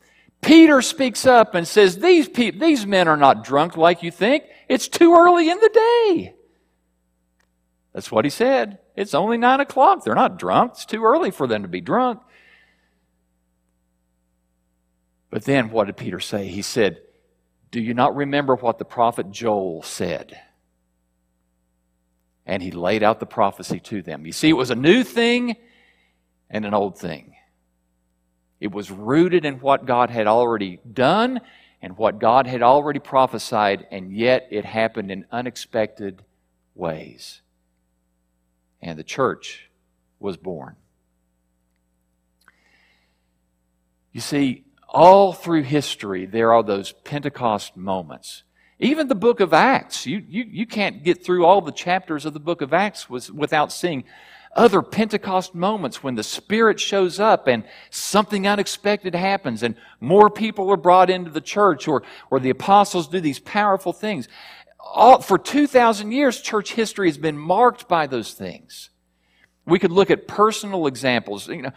Peter 0.43 0.83
speaks 0.83 1.25
up 1.25 1.55
and 1.55 1.67
says, 1.67 1.99
these, 1.99 2.29
people, 2.29 2.61
these 2.61 2.85
men 2.85 3.09
are 3.09 3.17
not 3.17 3.45
drunk 3.45 3.77
like 3.77 4.03
you 4.03 4.11
think. 4.11 4.45
It's 4.69 4.89
too 4.89 5.15
early 5.15 5.49
in 5.49 5.59
the 5.61 5.69
day. 5.69 6.35
That's 7.93 8.13
what 8.13 8.25
he 8.25 8.31
said. 8.31 8.79
It's 8.97 9.15
only 9.15 9.39
nine 9.39 9.61
o'clock. 9.61 10.05
They're 10.05 10.15
not 10.15 10.39
drunk. 10.39 10.73
It's 10.73 10.85
too 10.85 11.05
early 11.05 11.31
for 11.31 11.47
them 11.47 11.63
to 11.63 11.69
be 11.69 11.81
drunk. 11.81 12.21
But 15.31 15.45
then 15.45 15.71
what 15.71 15.87
did 15.87 15.97
Peter 15.97 16.21
say? 16.21 16.49
He 16.49 16.63
said, 16.63 17.01
Do 17.71 17.81
you 17.81 17.95
not 17.95 18.17
remember 18.17 18.55
what 18.55 18.79
the 18.79 18.85
prophet 18.85 19.31
Joel 19.31 19.83
said? 19.83 20.39
And 22.47 22.63
he 22.63 22.71
laid 22.71 23.03
out 23.03 23.21
the 23.21 23.27
prophecy 23.27 23.81
to 23.81 24.03
them. 24.03 24.25
You 24.25 24.33
see, 24.33 24.49
it 24.49 24.55
was 24.55 24.71
a 24.71 24.77
new 24.77 25.03
thing 25.03 25.57
and 26.49 26.65
an 26.65 26.75
old 26.75 26.99
thing. 26.99 27.35
It 28.61 28.73
was 28.73 28.91
rooted 28.91 29.45
in 29.45 29.61
what 29.61 29.85
God 29.85 30.11
had 30.11 30.27
already 30.27 30.79
done 30.91 31.41
and 31.83 31.99
what 31.99 32.19
God 32.19 32.47
had 32.47 32.63
already 32.63 33.01
prophesied, 33.01 33.87
and 33.91 34.11
yet 34.11 34.49
it 34.51 34.65
happened 34.65 35.11
in 35.11 35.27
unexpected 35.31 36.23
ways. 36.75 37.43
And 38.81 38.99
the 38.99 39.05
church 39.05 39.69
was 40.19 40.37
born. 40.37 40.77
You 44.13 44.21
see, 44.21 44.65
all 44.89 45.35
through 45.35 45.65
history, 45.65 46.25
there 46.25 46.55
are 46.55 46.63
those 46.63 46.93
Pentecost 46.93 47.77
moments 47.77 48.45
even 48.79 49.09
the 49.09 49.15
book 49.15 49.41
of 49.41 49.55
Acts, 49.55 50.07
you, 50.07 50.23
you, 50.29 50.45
you 50.45 50.67
can't 50.67 51.03
get 51.03 51.25
through 51.25 51.47
all 51.47 51.61
the 51.61 51.73
chapters 51.73 52.27
of 52.27 52.35
the 52.35 52.41
book 52.41 52.61
of 52.61 52.75
Acts 52.75 53.09
was, 53.09 53.33
without 53.33 53.73
seeing 53.73 54.05
other 54.55 54.83
Pentecost 54.83 55.55
moments 55.55 56.03
when 56.03 56.15
the 56.15 56.23
Spirit 56.23 56.81
shows 56.81 57.21
up 57.21 57.47
and 57.47 57.65
something 57.91 58.47
unexpected 58.47 59.15
happens 59.15 59.63
and 59.63 59.77
more 60.01 60.31
people 60.31 60.71
are 60.71 60.79
brought 60.79 61.11
into 61.11 61.31
the 61.31 61.41
church 61.41 61.89
or, 61.89 62.03
or 62.31 62.41
the 62.41 62.51
apostles 62.51 63.09
do 63.09 63.21
these 63.21 63.39
powerful 63.39 63.93
things. 63.93 64.29
All, 64.81 65.21
for 65.21 65.39
2,000 65.39 66.13
years, 66.13 66.41
church 66.41 66.73
history 66.73 67.09
has 67.09 67.19
been 67.19 67.37
marked 67.37 67.89
by 67.89 68.07
those 68.07 68.33
things. 68.33 68.91
We 69.67 69.79
could 69.79 69.91
look 69.91 70.11
at 70.11 70.29
personal 70.29 70.87
examples. 70.87 71.49
You 71.49 71.63
know, 71.63 71.73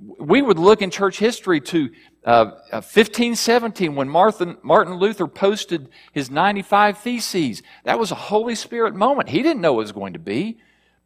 we 0.00 0.42
would 0.42 0.58
look 0.58 0.82
in 0.82 0.90
church 0.90 1.18
history 1.18 1.60
to 1.60 1.90
uh, 2.24 2.46
1517 2.70 3.88
uh, 3.88 3.92
when 3.92 4.08
Martin, 4.08 4.56
Martin 4.62 4.94
Luther 4.94 5.26
posted 5.26 5.88
his 6.12 6.30
95 6.30 6.98
Theses. 6.98 7.62
That 7.84 7.98
was 7.98 8.10
a 8.10 8.16
Holy 8.16 8.54
Spirit 8.54 8.94
moment. 8.94 9.28
He 9.28 9.42
didn't 9.42 9.60
know 9.60 9.74
it 9.74 9.82
was 9.84 9.92
going 9.92 10.14
to 10.14 10.18
be. 10.18 10.58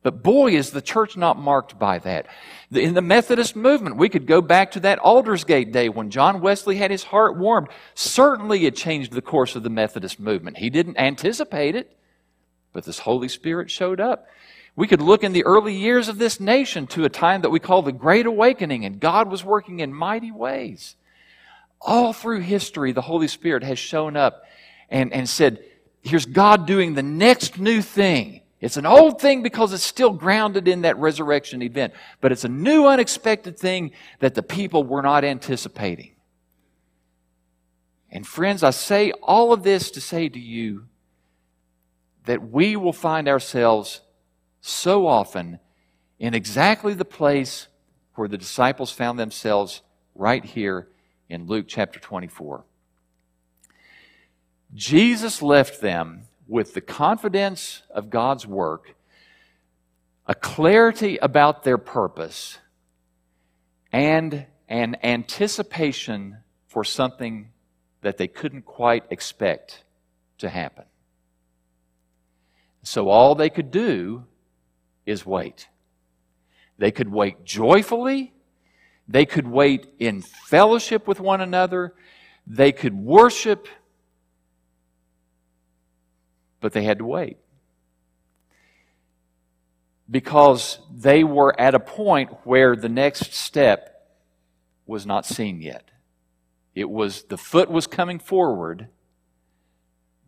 But 0.02 0.22
boy, 0.22 0.52
is 0.52 0.70
the 0.70 0.80
church 0.80 1.16
not 1.16 1.38
marked 1.38 1.78
by 1.78 1.98
that. 1.98 2.26
In 2.70 2.94
the 2.94 3.02
Methodist 3.02 3.56
movement, 3.56 3.96
we 3.96 4.08
could 4.08 4.26
go 4.26 4.40
back 4.40 4.70
to 4.70 4.80
that 4.80 5.00
Aldersgate 5.00 5.72
day 5.72 5.88
when 5.88 6.10
John 6.10 6.40
Wesley 6.40 6.76
had 6.76 6.92
his 6.92 7.02
heart 7.02 7.36
warmed. 7.36 7.68
Certainly 7.94 8.64
it 8.64 8.76
changed 8.76 9.12
the 9.12 9.20
course 9.20 9.56
of 9.56 9.64
the 9.64 9.70
Methodist 9.70 10.20
movement. 10.20 10.58
He 10.58 10.70
didn't 10.70 10.98
anticipate 10.98 11.74
it, 11.74 11.96
but 12.72 12.84
this 12.84 13.00
Holy 13.00 13.28
Spirit 13.28 13.70
showed 13.70 14.00
up. 14.00 14.28
We 14.78 14.86
could 14.86 15.02
look 15.02 15.24
in 15.24 15.32
the 15.32 15.44
early 15.44 15.74
years 15.74 16.08
of 16.08 16.18
this 16.18 16.38
nation 16.38 16.86
to 16.88 17.04
a 17.04 17.08
time 17.08 17.40
that 17.40 17.50
we 17.50 17.58
call 17.58 17.82
the 17.82 17.90
Great 17.90 18.26
Awakening, 18.26 18.84
and 18.84 19.00
God 19.00 19.28
was 19.28 19.44
working 19.44 19.80
in 19.80 19.92
mighty 19.92 20.30
ways. 20.30 20.94
All 21.80 22.12
through 22.12 22.42
history, 22.42 22.92
the 22.92 23.00
Holy 23.00 23.26
Spirit 23.26 23.64
has 23.64 23.76
shown 23.76 24.16
up 24.16 24.44
and, 24.88 25.12
and 25.12 25.28
said, 25.28 25.64
Here's 26.02 26.26
God 26.26 26.68
doing 26.68 26.94
the 26.94 27.02
next 27.02 27.58
new 27.58 27.82
thing. 27.82 28.42
It's 28.60 28.76
an 28.76 28.86
old 28.86 29.20
thing 29.20 29.42
because 29.42 29.72
it's 29.72 29.82
still 29.82 30.12
grounded 30.12 30.68
in 30.68 30.82
that 30.82 30.96
resurrection 30.96 31.60
event, 31.60 31.92
but 32.20 32.30
it's 32.30 32.44
a 32.44 32.48
new, 32.48 32.86
unexpected 32.86 33.58
thing 33.58 33.90
that 34.20 34.36
the 34.36 34.44
people 34.44 34.84
were 34.84 35.02
not 35.02 35.24
anticipating. 35.24 36.12
And 38.12 38.24
friends, 38.24 38.62
I 38.62 38.70
say 38.70 39.10
all 39.10 39.52
of 39.52 39.64
this 39.64 39.90
to 39.90 40.00
say 40.00 40.28
to 40.28 40.38
you 40.38 40.84
that 42.26 42.48
we 42.48 42.76
will 42.76 42.92
find 42.92 43.26
ourselves 43.26 44.02
so 44.68 45.06
often 45.06 45.58
in 46.18 46.34
exactly 46.34 46.94
the 46.94 47.04
place 47.04 47.68
where 48.14 48.28
the 48.28 48.38
disciples 48.38 48.90
found 48.90 49.18
themselves 49.18 49.82
right 50.14 50.44
here 50.44 50.88
in 51.28 51.46
Luke 51.46 51.66
chapter 51.68 51.98
24. 51.98 52.64
Jesus 54.74 55.40
left 55.40 55.80
them 55.80 56.24
with 56.46 56.74
the 56.74 56.80
confidence 56.80 57.82
of 57.90 58.10
God's 58.10 58.46
work, 58.46 58.94
a 60.26 60.34
clarity 60.34 61.16
about 61.18 61.62
their 61.62 61.78
purpose, 61.78 62.58
and 63.92 64.46
an 64.68 64.96
anticipation 65.02 66.38
for 66.66 66.84
something 66.84 67.50
that 68.02 68.18
they 68.18 68.28
couldn't 68.28 68.66
quite 68.66 69.04
expect 69.10 69.84
to 70.38 70.48
happen. 70.48 70.84
So 72.82 73.08
all 73.08 73.34
they 73.34 73.50
could 73.50 73.70
do 73.70 74.24
is 75.08 75.24
wait. 75.24 75.68
They 76.76 76.90
could 76.90 77.10
wait 77.10 77.44
joyfully. 77.44 78.32
They 79.08 79.24
could 79.24 79.48
wait 79.48 79.86
in 79.98 80.20
fellowship 80.20 81.08
with 81.08 81.18
one 81.18 81.40
another. 81.40 81.94
They 82.46 82.72
could 82.72 82.94
worship, 82.94 83.68
but 86.60 86.72
they 86.72 86.84
had 86.84 86.98
to 86.98 87.06
wait. 87.06 87.38
Because 90.10 90.78
they 90.94 91.24
were 91.24 91.58
at 91.58 91.74
a 91.74 91.80
point 91.80 92.30
where 92.44 92.76
the 92.76 92.88
next 92.88 93.32
step 93.32 94.10
was 94.86 95.06
not 95.06 95.26
seen 95.26 95.60
yet. 95.60 95.90
It 96.74 96.88
was, 96.88 97.22
the 97.24 97.38
foot 97.38 97.70
was 97.70 97.86
coming 97.86 98.18
forward, 98.18 98.88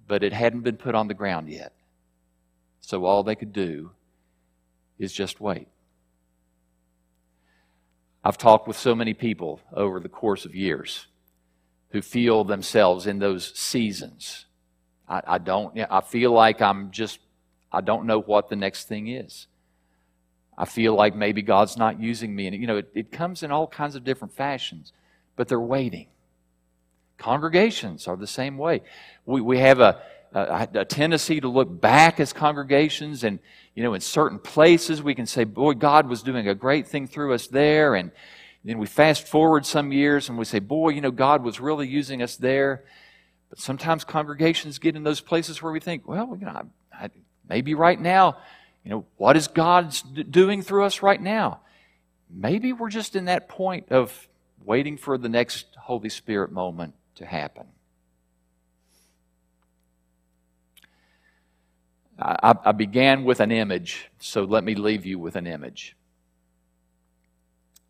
but 0.09 0.23
it 0.23 0.33
hadn't 0.33 0.63
been 0.63 0.77
put 0.77 0.95
on 0.95 1.07
the 1.07 1.15
ground 1.15 1.49
yet. 1.51 1.75
So 2.81 3.05
all 3.05 3.23
they 3.23 3.37
could 3.37 3.53
do 3.53 3.93
is 5.01 5.13
just 5.13 5.41
wait. 5.41 5.67
I've 8.23 8.37
talked 8.37 8.69
with 8.69 8.77
so 8.77 8.95
many 8.95 9.15
people 9.15 9.61
over 9.73 9.99
the 9.99 10.11
course 10.11 10.45
of 10.45 10.55
years 10.55 11.07
who 11.89 12.03
feel 12.03 12.45
themselves 12.45 13.07
in 13.07 13.19
those 13.19 13.59
seasons. 13.59 14.45
I, 15.09 15.23
I 15.27 15.39
don't, 15.39 15.77
I 15.91 16.03
feel 16.03 16.33
like 16.33 16.61
I'm 16.61 16.91
just, 16.91 17.19
I 17.73 17.81
don't 17.81 18.07
know 18.07 18.21
what 18.21 18.51
the 18.51 18.57
next 18.57 18.89
thing 18.89 19.09
is. 19.09 19.47
I 20.57 20.67
feel 20.67 20.95
like 20.95 21.17
maybe 21.17 21.41
God's 21.41 21.79
not 21.79 21.99
using 21.99 22.37
me. 22.37 22.47
And, 22.47 22.55
you 22.55 22.67
know, 22.67 22.77
it, 22.77 22.91
it 22.95 23.11
comes 23.11 23.43
in 23.43 23.51
all 23.51 23.67
kinds 23.67 23.97
of 23.97 24.05
different 24.05 24.35
fashions, 24.35 24.93
but 25.35 25.49
they're 25.49 25.59
waiting. 25.59 26.09
Congregations 27.17 28.07
are 28.07 28.17
the 28.17 28.27
same 28.27 28.59
way. 28.59 28.83
We, 29.25 29.41
we 29.41 29.59
have 29.59 29.81
a, 29.81 30.03
Uh, 30.33 30.67
a, 30.73 30.79
a, 30.81 30.85
tendency 30.85 31.41
to 31.41 31.49
look 31.49 31.81
back 31.81 32.21
as 32.21 32.33
congregations, 32.33 33.25
and, 33.25 33.41
you 33.75 33.83
know, 33.83 33.95
in 33.95 34.01
certain 34.01 34.39
places 34.39 35.03
we 35.03 35.13
can 35.13 35.27
say, 35.27 35.43
boy, 35.43 35.75
God 35.75 36.09
was 36.09 36.23
doing 36.23 36.47
a 36.47 36.55
great 36.55 36.87
thing 36.87 37.09
through 37.09 37.35
us 37.35 37.49
there. 37.49 37.97
And 37.97 38.13
then 38.65 38.79
we 38.79 38.87
fast 38.87 39.27
forward 39.27 39.67
some 39.67 39.91
years 39.93 40.29
and 40.29 40.39
we 40.39 40.45
say, 40.45 40.61
boy, 40.61 40.91
you 40.91 41.01
know, 41.01 41.11
God 41.11 41.43
was 41.43 41.59
really 41.59 41.89
using 41.89 42.23
us 42.23 42.37
there. 42.37 42.85
But 43.49 43.59
sometimes 43.59 44.05
congregations 44.05 44.79
get 44.79 44.95
in 44.95 45.03
those 45.03 45.21
places 45.21 45.61
where 45.61 45.73
we 45.73 45.81
think, 45.81 46.07
well, 46.07 46.37
you 46.39 46.47
know, 46.47 46.53
I, 46.93 47.07
I, 47.07 47.11
maybe 47.49 47.75
right 47.75 48.01
now, 48.01 48.39
you 48.85 48.91
know, 48.91 49.07
what 49.17 49.37
is 49.37 49.49
God 49.49 49.95
doing 50.31 50.63
through 50.63 50.85
us 50.85 51.03
right 51.03 51.21
now? 51.21 51.61
Maybe 52.31 52.73
we're 52.73 52.91
just 52.91 53.17
in 53.17 53.25
that 53.25 53.49
point 53.49 53.91
of 53.91 54.29
waiting 54.65 54.97
for 54.97 55.19
the 55.19 55.29
next 55.29 55.67
Holy 55.77 56.09
Spirit 56.09 56.53
moment 56.53 56.95
to 57.17 57.27
happen. 57.27 57.67
I, 62.21 62.55
I 62.65 62.73
began 62.73 63.25
with 63.25 63.41
an 63.41 63.51
image, 63.51 64.11
so 64.19 64.45
let 64.45 64.63
me 64.63 64.75
leave 64.75 65.07
you 65.07 65.19
with 65.19 65.37
an 65.37 65.47
image. 65.47 65.97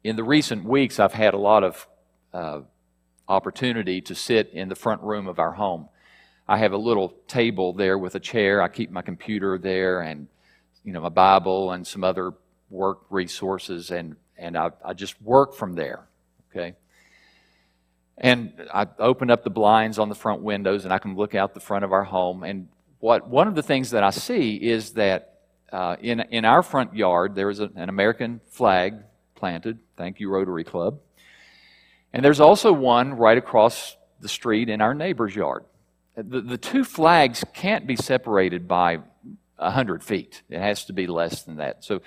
In 0.04 0.16
the 0.16 0.22
recent 0.22 0.64
weeks, 0.64 1.00
I've 1.00 1.12
had 1.12 1.34
a 1.34 1.38
lot 1.38 1.64
of 1.64 1.88
uh, 2.32 2.60
opportunity 3.28 4.00
to 4.02 4.14
sit 4.14 4.50
in 4.52 4.68
the 4.68 4.74
front 4.74 5.02
room 5.02 5.26
of 5.26 5.38
our 5.38 5.52
home. 5.52 5.88
I 6.48 6.58
have 6.58 6.72
a 6.72 6.78
little 6.78 7.14
table 7.26 7.72
there 7.72 7.98
with 7.98 8.14
a 8.14 8.20
chair. 8.20 8.62
I 8.62 8.68
keep 8.68 8.90
my 8.90 9.02
computer 9.02 9.58
there 9.58 10.00
and 10.00 10.28
you 10.84 10.92
know 10.92 11.00
my 11.00 11.10
Bible 11.10 11.72
and 11.72 11.86
some 11.86 12.02
other 12.02 12.32
work 12.70 13.00
resources, 13.10 13.90
and 13.90 14.16
and 14.38 14.56
I, 14.56 14.70
I 14.84 14.94
just 14.94 15.20
work 15.22 15.54
from 15.54 15.74
there. 15.74 16.06
Okay. 16.50 16.74
And 18.18 18.52
I 18.72 18.86
open 18.98 19.30
up 19.30 19.44
the 19.44 19.50
blinds 19.50 19.98
on 19.98 20.08
the 20.08 20.14
front 20.14 20.42
windows, 20.42 20.84
and 20.84 20.92
I 20.92 20.98
can 20.98 21.16
look 21.16 21.34
out 21.34 21.54
the 21.54 21.60
front 21.60 21.84
of 21.84 21.92
our 21.92 22.04
home. 22.04 22.42
And 22.42 22.68
what 23.00 23.28
one 23.28 23.48
of 23.48 23.54
the 23.54 23.62
things 23.62 23.90
that 23.90 24.04
I 24.04 24.10
see 24.10 24.54
is 24.54 24.92
that 24.92 25.38
uh, 25.72 25.96
in 26.00 26.20
in 26.20 26.44
our 26.44 26.62
front 26.62 26.94
yard 26.94 27.34
there 27.34 27.50
is 27.50 27.60
a, 27.60 27.70
an 27.74 27.88
American 27.88 28.40
flag 28.50 28.96
planted. 29.34 29.78
Thank 29.96 30.20
you, 30.20 30.30
Rotary 30.30 30.64
Club. 30.64 31.00
And 32.12 32.24
there's 32.24 32.40
also 32.40 32.72
one 32.72 33.14
right 33.14 33.38
across 33.38 33.96
the 34.20 34.28
street 34.28 34.68
in 34.68 34.80
our 34.80 34.94
neighbor's 34.94 35.34
yard. 35.34 35.64
The, 36.16 36.40
the 36.40 36.58
two 36.58 36.84
flags 36.84 37.44
can't 37.54 37.86
be 37.86 37.96
separated 37.96 38.68
by 38.68 38.98
100 39.56 40.02
feet. 40.02 40.42
It 40.50 40.58
has 40.58 40.84
to 40.86 40.92
be 40.92 41.06
less 41.06 41.42
than 41.42 41.56
that. 41.56 41.84
So, 41.84 42.02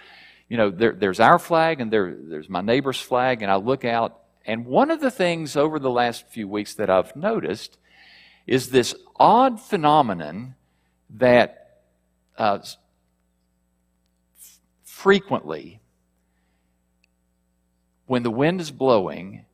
you 0.50 0.58
know, 0.58 0.70
there, 0.70 0.92
there's 0.92 1.20
our 1.20 1.40
flag 1.40 1.82
and 1.82 1.92
there, 1.92 2.16
there's 2.16 2.50
my 2.50 2.62
neighbor's 2.62 3.00
flag, 3.00 3.42
and 3.42 3.52
I 3.52 3.56
look 3.56 3.86
out. 3.86 4.20
And 4.46 4.66
one 4.66 4.92
of 4.92 5.00
the 5.00 5.12
things 5.12 5.56
over 5.56 5.80
the 5.80 5.90
last 5.90 6.28
few 6.30 6.48
weeks 6.48 6.76
that 6.76 6.90
I've 6.90 7.16
noticed 7.16 7.78
is 8.46 8.70
this 8.70 8.94
odd 9.16 9.62
phenomenon 9.62 10.56
that 11.14 11.82
uh, 12.38 12.60
frequently, 14.84 15.80
when 18.06 18.24
the 18.24 18.32
wind 18.32 18.62
is 18.62 18.72
blowing, 18.72 19.46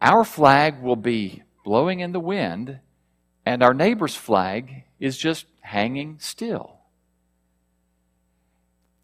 our 0.00 0.24
flag 0.24 0.82
will 0.82 0.96
be 0.96 1.42
blowing 1.64 2.00
in 2.00 2.12
the 2.12 2.20
wind, 2.20 2.78
and 3.46 3.62
our 3.62 3.74
neighbor's 3.74 4.14
flag 4.14 4.84
is 4.98 5.16
just 5.16 5.46
hanging 5.60 6.18
still. 6.18 6.78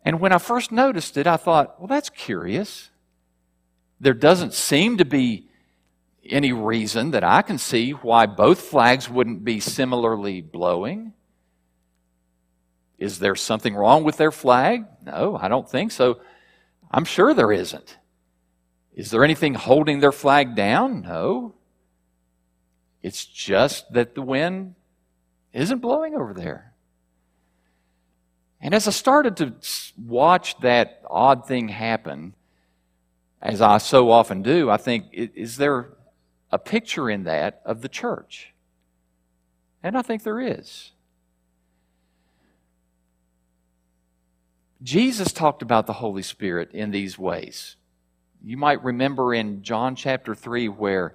And 0.05 0.21
when 0.21 0.33
I 0.33 0.39
first 0.39 0.73
noticed 0.73 1.17
it, 1.17 1.27
I 1.27 1.37
thought, 1.37 1.79
well, 1.79 1.87
that's 1.87 2.11
curious. 2.11 2.91
There 4.01 4.15
doesn't 4.15 4.55
seem 4.55 4.97
to 4.99 5.05
be 5.05 5.49
any 6.25 6.53
reason 6.53 7.11
that 7.11 7.25
I 7.25 7.43
can 7.43 7.59
see 7.59 7.93
why 7.93 8.27
both 8.27 8.61
flags 8.61 9.09
wouldn't 9.11 9.45
be 9.45 9.61
similarly 9.61 10.41
blowing. 10.41 11.13
Is 13.01 13.19
there 13.19 13.35
something 13.35 13.75
wrong 13.75 14.05
with 14.05 14.19
their 14.19 14.31
flag? 14.31 14.85
No, 15.05 15.37
I 15.41 15.49
don't 15.49 15.69
think 15.69 15.91
so. 15.91 16.21
I'm 16.91 17.07
sure 17.07 17.33
there 17.33 17.51
isn't. 17.51 17.97
Is 18.95 19.11
there 19.11 19.25
anything 19.25 19.55
holding 19.55 20.01
their 20.01 20.13
flag 20.13 20.55
down? 20.55 21.01
No. 21.01 21.55
It's 23.03 23.25
just 23.25 23.91
that 23.95 24.15
the 24.15 24.21
wind 24.21 24.75
isn't 25.55 25.79
blowing 25.79 26.15
over 26.15 26.35
there. 26.35 26.75
And 28.61 28.75
as 28.75 28.87
I 28.87 28.91
started 28.91 29.39
to 29.39 29.55
watch 29.97 30.61
that 30.61 31.03
odd 31.09 31.49
thing 31.49 31.69
happen, 31.69 32.35
as 33.41 33.63
I 33.63 33.79
so 33.79 34.11
often 34.11 34.43
do, 34.43 34.69
I 34.69 34.77
think, 34.77 35.07
is 35.13 35.57
there 35.57 35.95
a 36.53 36.59
picture 36.59 37.09
in 37.09 37.25
that 37.25 37.63
of 37.65 37.81
the 37.81 37.89
church? 37.89 38.53
And 39.83 39.97
I 39.97 40.03
think 40.03 40.23
there 40.23 40.39
is. 40.41 40.91
Jesus 44.83 45.33
talked 45.33 45.63
about 45.63 45.87
the 45.87 45.93
Holy 45.95 46.23
Spirit 46.23 46.73
in 46.73 46.91
these 46.91 47.19
ways. 47.19 47.77
You 48.43 48.57
might 48.57 48.83
remember 48.83 49.35
in 49.35 49.63
John 49.63 49.95
chapter 49.95 50.35
3 50.35 50.69
where 50.69 51.15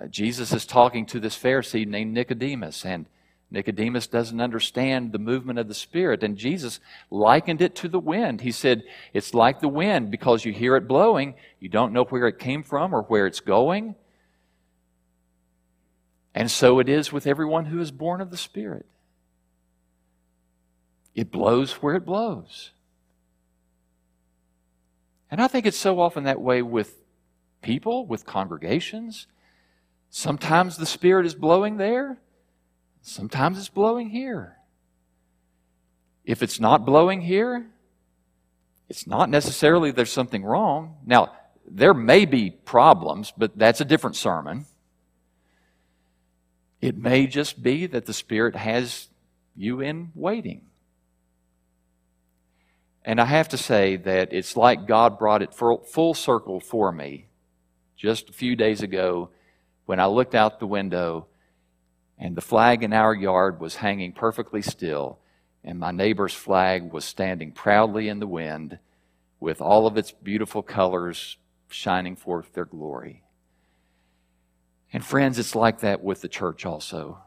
uh, 0.00 0.06
Jesus 0.06 0.52
is 0.52 0.64
talking 0.64 1.04
to 1.06 1.20
this 1.20 1.36
Pharisee 1.36 1.86
named 1.86 2.14
Nicodemus, 2.14 2.84
and 2.86 3.04
Nicodemus 3.50 4.06
doesn't 4.06 4.40
understand 4.40 5.12
the 5.12 5.18
movement 5.18 5.58
of 5.58 5.68
the 5.68 5.74
Spirit, 5.74 6.22
and 6.22 6.38
Jesus 6.38 6.80
likened 7.10 7.60
it 7.60 7.74
to 7.76 7.88
the 7.88 8.00
wind. 8.00 8.40
He 8.40 8.50
said, 8.50 8.82
It's 9.12 9.34
like 9.34 9.60
the 9.60 9.68
wind 9.68 10.10
because 10.10 10.44
you 10.44 10.52
hear 10.52 10.74
it 10.76 10.88
blowing, 10.88 11.34
you 11.60 11.68
don't 11.68 11.92
know 11.92 12.04
where 12.04 12.26
it 12.26 12.38
came 12.38 12.62
from 12.62 12.94
or 12.94 13.02
where 13.02 13.26
it's 13.26 13.40
going. 13.40 13.94
And 16.34 16.50
so 16.50 16.78
it 16.80 16.88
is 16.88 17.12
with 17.12 17.26
everyone 17.26 17.66
who 17.66 17.80
is 17.80 17.92
born 17.92 18.20
of 18.20 18.30
the 18.30 18.36
Spirit. 18.36 18.86
It 21.14 21.30
blows 21.30 21.74
where 21.74 21.94
it 21.94 22.04
blows. 22.04 22.72
And 25.34 25.42
I 25.42 25.48
think 25.48 25.66
it's 25.66 25.76
so 25.76 25.98
often 25.98 26.22
that 26.24 26.40
way 26.40 26.62
with 26.62 26.96
people, 27.60 28.06
with 28.06 28.24
congregations. 28.24 29.26
Sometimes 30.08 30.76
the 30.76 30.86
Spirit 30.86 31.26
is 31.26 31.34
blowing 31.34 31.76
there, 31.76 32.18
sometimes 33.02 33.58
it's 33.58 33.68
blowing 33.68 34.10
here. 34.10 34.58
If 36.24 36.40
it's 36.40 36.60
not 36.60 36.86
blowing 36.86 37.20
here, 37.20 37.66
it's 38.88 39.08
not 39.08 39.28
necessarily 39.28 39.90
there's 39.90 40.12
something 40.12 40.44
wrong. 40.44 40.98
Now, 41.04 41.32
there 41.66 41.94
may 41.94 42.26
be 42.26 42.50
problems, 42.50 43.32
but 43.36 43.58
that's 43.58 43.80
a 43.80 43.84
different 43.84 44.14
sermon. 44.14 44.66
It 46.80 46.96
may 46.96 47.26
just 47.26 47.60
be 47.60 47.86
that 47.86 48.06
the 48.06 48.14
Spirit 48.14 48.54
has 48.54 49.08
you 49.56 49.80
in 49.80 50.12
waiting. 50.14 50.66
And 53.04 53.20
I 53.20 53.26
have 53.26 53.48
to 53.50 53.58
say 53.58 53.96
that 53.96 54.32
it's 54.32 54.56
like 54.56 54.86
God 54.86 55.18
brought 55.18 55.42
it 55.42 55.54
full 55.54 56.14
circle 56.14 56.60
for 56.60 56.90
me 56.90 57.26
just 57.96 58.30
a 58.30 58.32
few 58.32 58.56
days 58.56 58.82
ago 58.82 59.30
when 59.86 60.00
I 60.00 60.06
looked 60.06 60.34
out 60.34 60.58
the 60.58 60.66
window 60.66 61.26
and 62.18 62.36
the 62.36 62.40
flag 62.40 62.82
in 62.82 62.92
our 62.92 63.14
yard 63.14 63.60
was 63.60 63.76
hanging 63.76 64.12
perfectly 64.12 64.62
still, 64.62 65.18
and 65.62 65.78
my 65.78 65.90
neighbor's 65.90 66.32
flag 66.32 66.92
was 66.92 67.04
standing 67.04 67.52
proudly 67.52 68.08
in 68.08 68.20
the 68.20 68.26
wind 68.26 68.78
with 69.40 69.60
all 69.60 69.86
of 69.86 69.98
its 69.98 70.12
beautiful 70.12 70.62
colors 70.62 71.36
shining 71.68 72.16
forth 72.16 72.52
their 72.54 72.64
glory. 72.64 73.22
And 74.92 75.04
friends, 75.04 75.38
it's 75.38 75.54
like 75.54 75.80
that 75.80 76.02
with 76.04 76.20
the 76.20 76.28
church 76.28 76.64
also. 76.64 77.18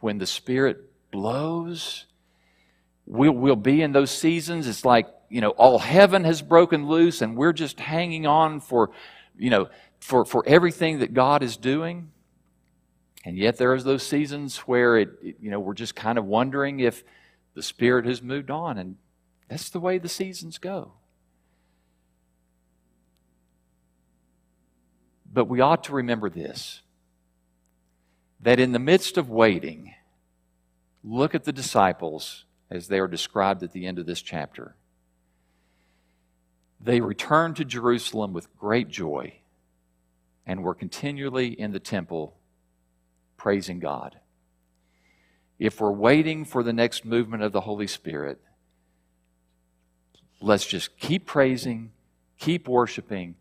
When 0.00 0.18
the 0.18 0.26
Spirit 0.26 0.90
blows, 1.10 2.06
we'll, 3.10 3.32
we'll 3.32 3.56
be 3.56 3.82
in 3.82 3.92
those 3.92 4.10
seasons. 4.10 4.68
It's 4.68 4.84
like, 4.84 5.08
you 5.28 5.40
know, 5.40 5.50
all 5.50 5.78
heaven 5.78 6.24
has 6.24 6.42
broken 6.42 6.86
loose 6.86 7.22
and 7.22 7.36
we're 7.36 7.52
just 7.52 7.80
hanging 7.80 8.26
on 8.26 8.60
for, 8.60 8.90
you 9.36 9.50
know, 9.50 9.68
for, 9.98 10.24
for 10.24 10.44
everything 10.46 11.00
that 11.00 11.12
God 11.12 11.42
is 11.42 11.56
doing. 11.56 12.12
And 13.24 13.36
yet 13.36 13.58
there 13.58 13.72
are 13.72 13.82
those 13.82 14.04
seasons 14.04 14.58
where 14.58 14.96
it, 14.96 15.10
it, 15.22 15.36
you 15.40 15.50
know, 15.50 15.60
we're 15.60 15.74
just 15.74 15.94
kind 15.94 16.18
of 16.18 16.24
wondering 16.24 16.80
if 16.80 17.04
the 17.54 17.62
Spirit 17.62 18.06
has 18.06 18.22
moved 18.22 18.50
on. 18.50 18.78
And 18.78 18.96
that's 19.48 19.70
the 19.70 19.80
way 19.80 19.98
the 19.98 20.08
seasons 20.08 20.58
go. 20.58 20.92
But 25.32 25.46
we 25.46 25.60
ought 25.60 25.84
to 25.84 25.92
remember 25.92 26.30
this 26.30 26.80
that 28.42 28.58
in 28.58 28.72
the 28.72 28.78
midst 28.78 29.18
of 29.18 29.28
waiting, 29.28 29.94
look 31.04 31.34
at 31.34 31.44
the 31.44 31.52
disciples 31.52 32.46
as 32.70 32.88
they 32.88 32.98
are 32.98 33.08
described 33.08 33.62
at 33.62 33.72
the 33.72 33.86
end 33.86 33.98
of 33.98 34.06
this 34.06 34.22
chapter. 34.22 34.76
They 36.80 37.00
returned 37.00 37.56
to 37.56 37.64
Jerusalem 37.64 38.32
with 38.32 38.56
great 38.56 38.88
joy 38.88 39.34
and 40.46 40.62
were 40.62 40.74
continually 40.74 41.48
in 41.48 41.72
the 41.72 41.80
temple 41.80 42.36
praising 43.36 43.80
God. 43.80 44.18
If 45.58 45.80
we're 45.80 45.90
waiting 45.90 46.44
for 46.44 46.62
the 46.62 46.72
next 46.72 47.04
movement 47.04 47.42
of 47.42 47.52
the 47.52 47.60
Holy 47.60 47.86
Spirit, 47.86 48.40
let's 50.40 50.66
just 50.66 50.98
keep 50.98 51.26
praising, 51.26 51.92
keep 52.38 52.66
worshiping, 52.66 53.34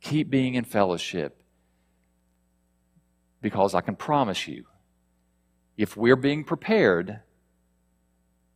keep 0.00 0.30
being 0.30 0.54
in 0.54 0.64
fellowship. 0.64 1.42
Because 3.40 3.74
I 3.74 3.80
can 3.80 3.96
promise 3.96 4.46
you, 4.46 4.66
if 5.76 5.96
we're 5.96 6.16
being 6.16 6.44
prepared, 6.44 7.20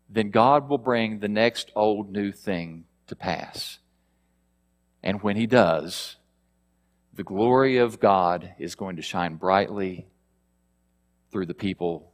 then 0.08 0.30
God 0.30 0.68
will 0.68 0.78
bring 0.78 1.18
the 1.18 1.28
next 1.28 1.70
old 1.74 2.10
new 2.10 2.32
thing 2.32 2.84
to 3.06 3.16
pass. 3.16 3.78
And 5.02 5.22
when 5.22 5.36
He 5.36 5.46
does, 5.46 6.16
the 7.12 7.24
glory 7.24 7.78
of 7.78 8.00
God 8.00 8.54
is 8.58 8.74
going 8.74 8.96
to 8.96 9.02
shine 9.02 9.34
brightly 9.36 10.06
through 11.30 11.46
the 11.46 11.54
people 11.54 12.12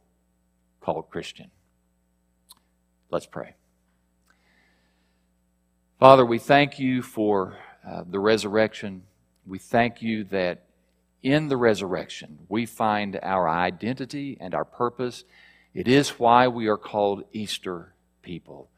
called 0.81 1.09
Christian. 1.09 1.51
Let's 3.09 3.25
pray. 3.25 3.55
Father, 5.99 6.25
we 6.25 6.39
thank 6.39 6.79
you 6.79 7.01
for 7.01 7.57
uh, 7.87 8.03
the 8.05 8.19
resurrection. 8.19 9.03
We 9.45 9.59
thank 9.59 10.01
you 10.01 10.25
that 10.25 10.65
in 11.23 11.47
the 11.47 11.57
resurrection 11.57 12.39
we 12.49 12.65
find 12.65 13.19
our 13.23 13.47
identity 13.47 14.37
and 14.39 14.53
our 14.53 14.65
purpose. 14.65 15.23
It 15.75 15.89
is 15.89 16.11
why 16.11 16.47
we 16.47 16.67
are 16.67 16.77
called 16.77 17.25
Easter 17.33 17.93
people. 18.21 18.69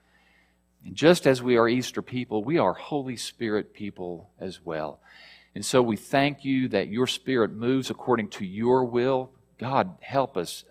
And 0.83 0.95
just 0.95 1.27
as 1.27 1.43
we 1.43 1.55
are 1.55 1.69
Easter 1.69 2.01
people, 2.01 2.43
we 2.43 2.57
are 2.57 2.73
Holy 2.73 3.15
Spirit 3.15 3.71
people 3.71 4.31
as 4.39 4.65
well. 4.65 4.99
And 5.53 5.63
so 5.63 5.81
we 5.81 5.95
thank 5.95 6.43
you 6.43 6.67
that 6.69 6.87
your 6.87 7.05
Spirit 7.05 7.51
moves 7.51 7.91
according 7.91 8.29
to 8.29 8.45
your 8.45 8.83
will. 8.83 9.29
God, 9.59 9.95
help 10.01 10.35
us. 10.35 10.65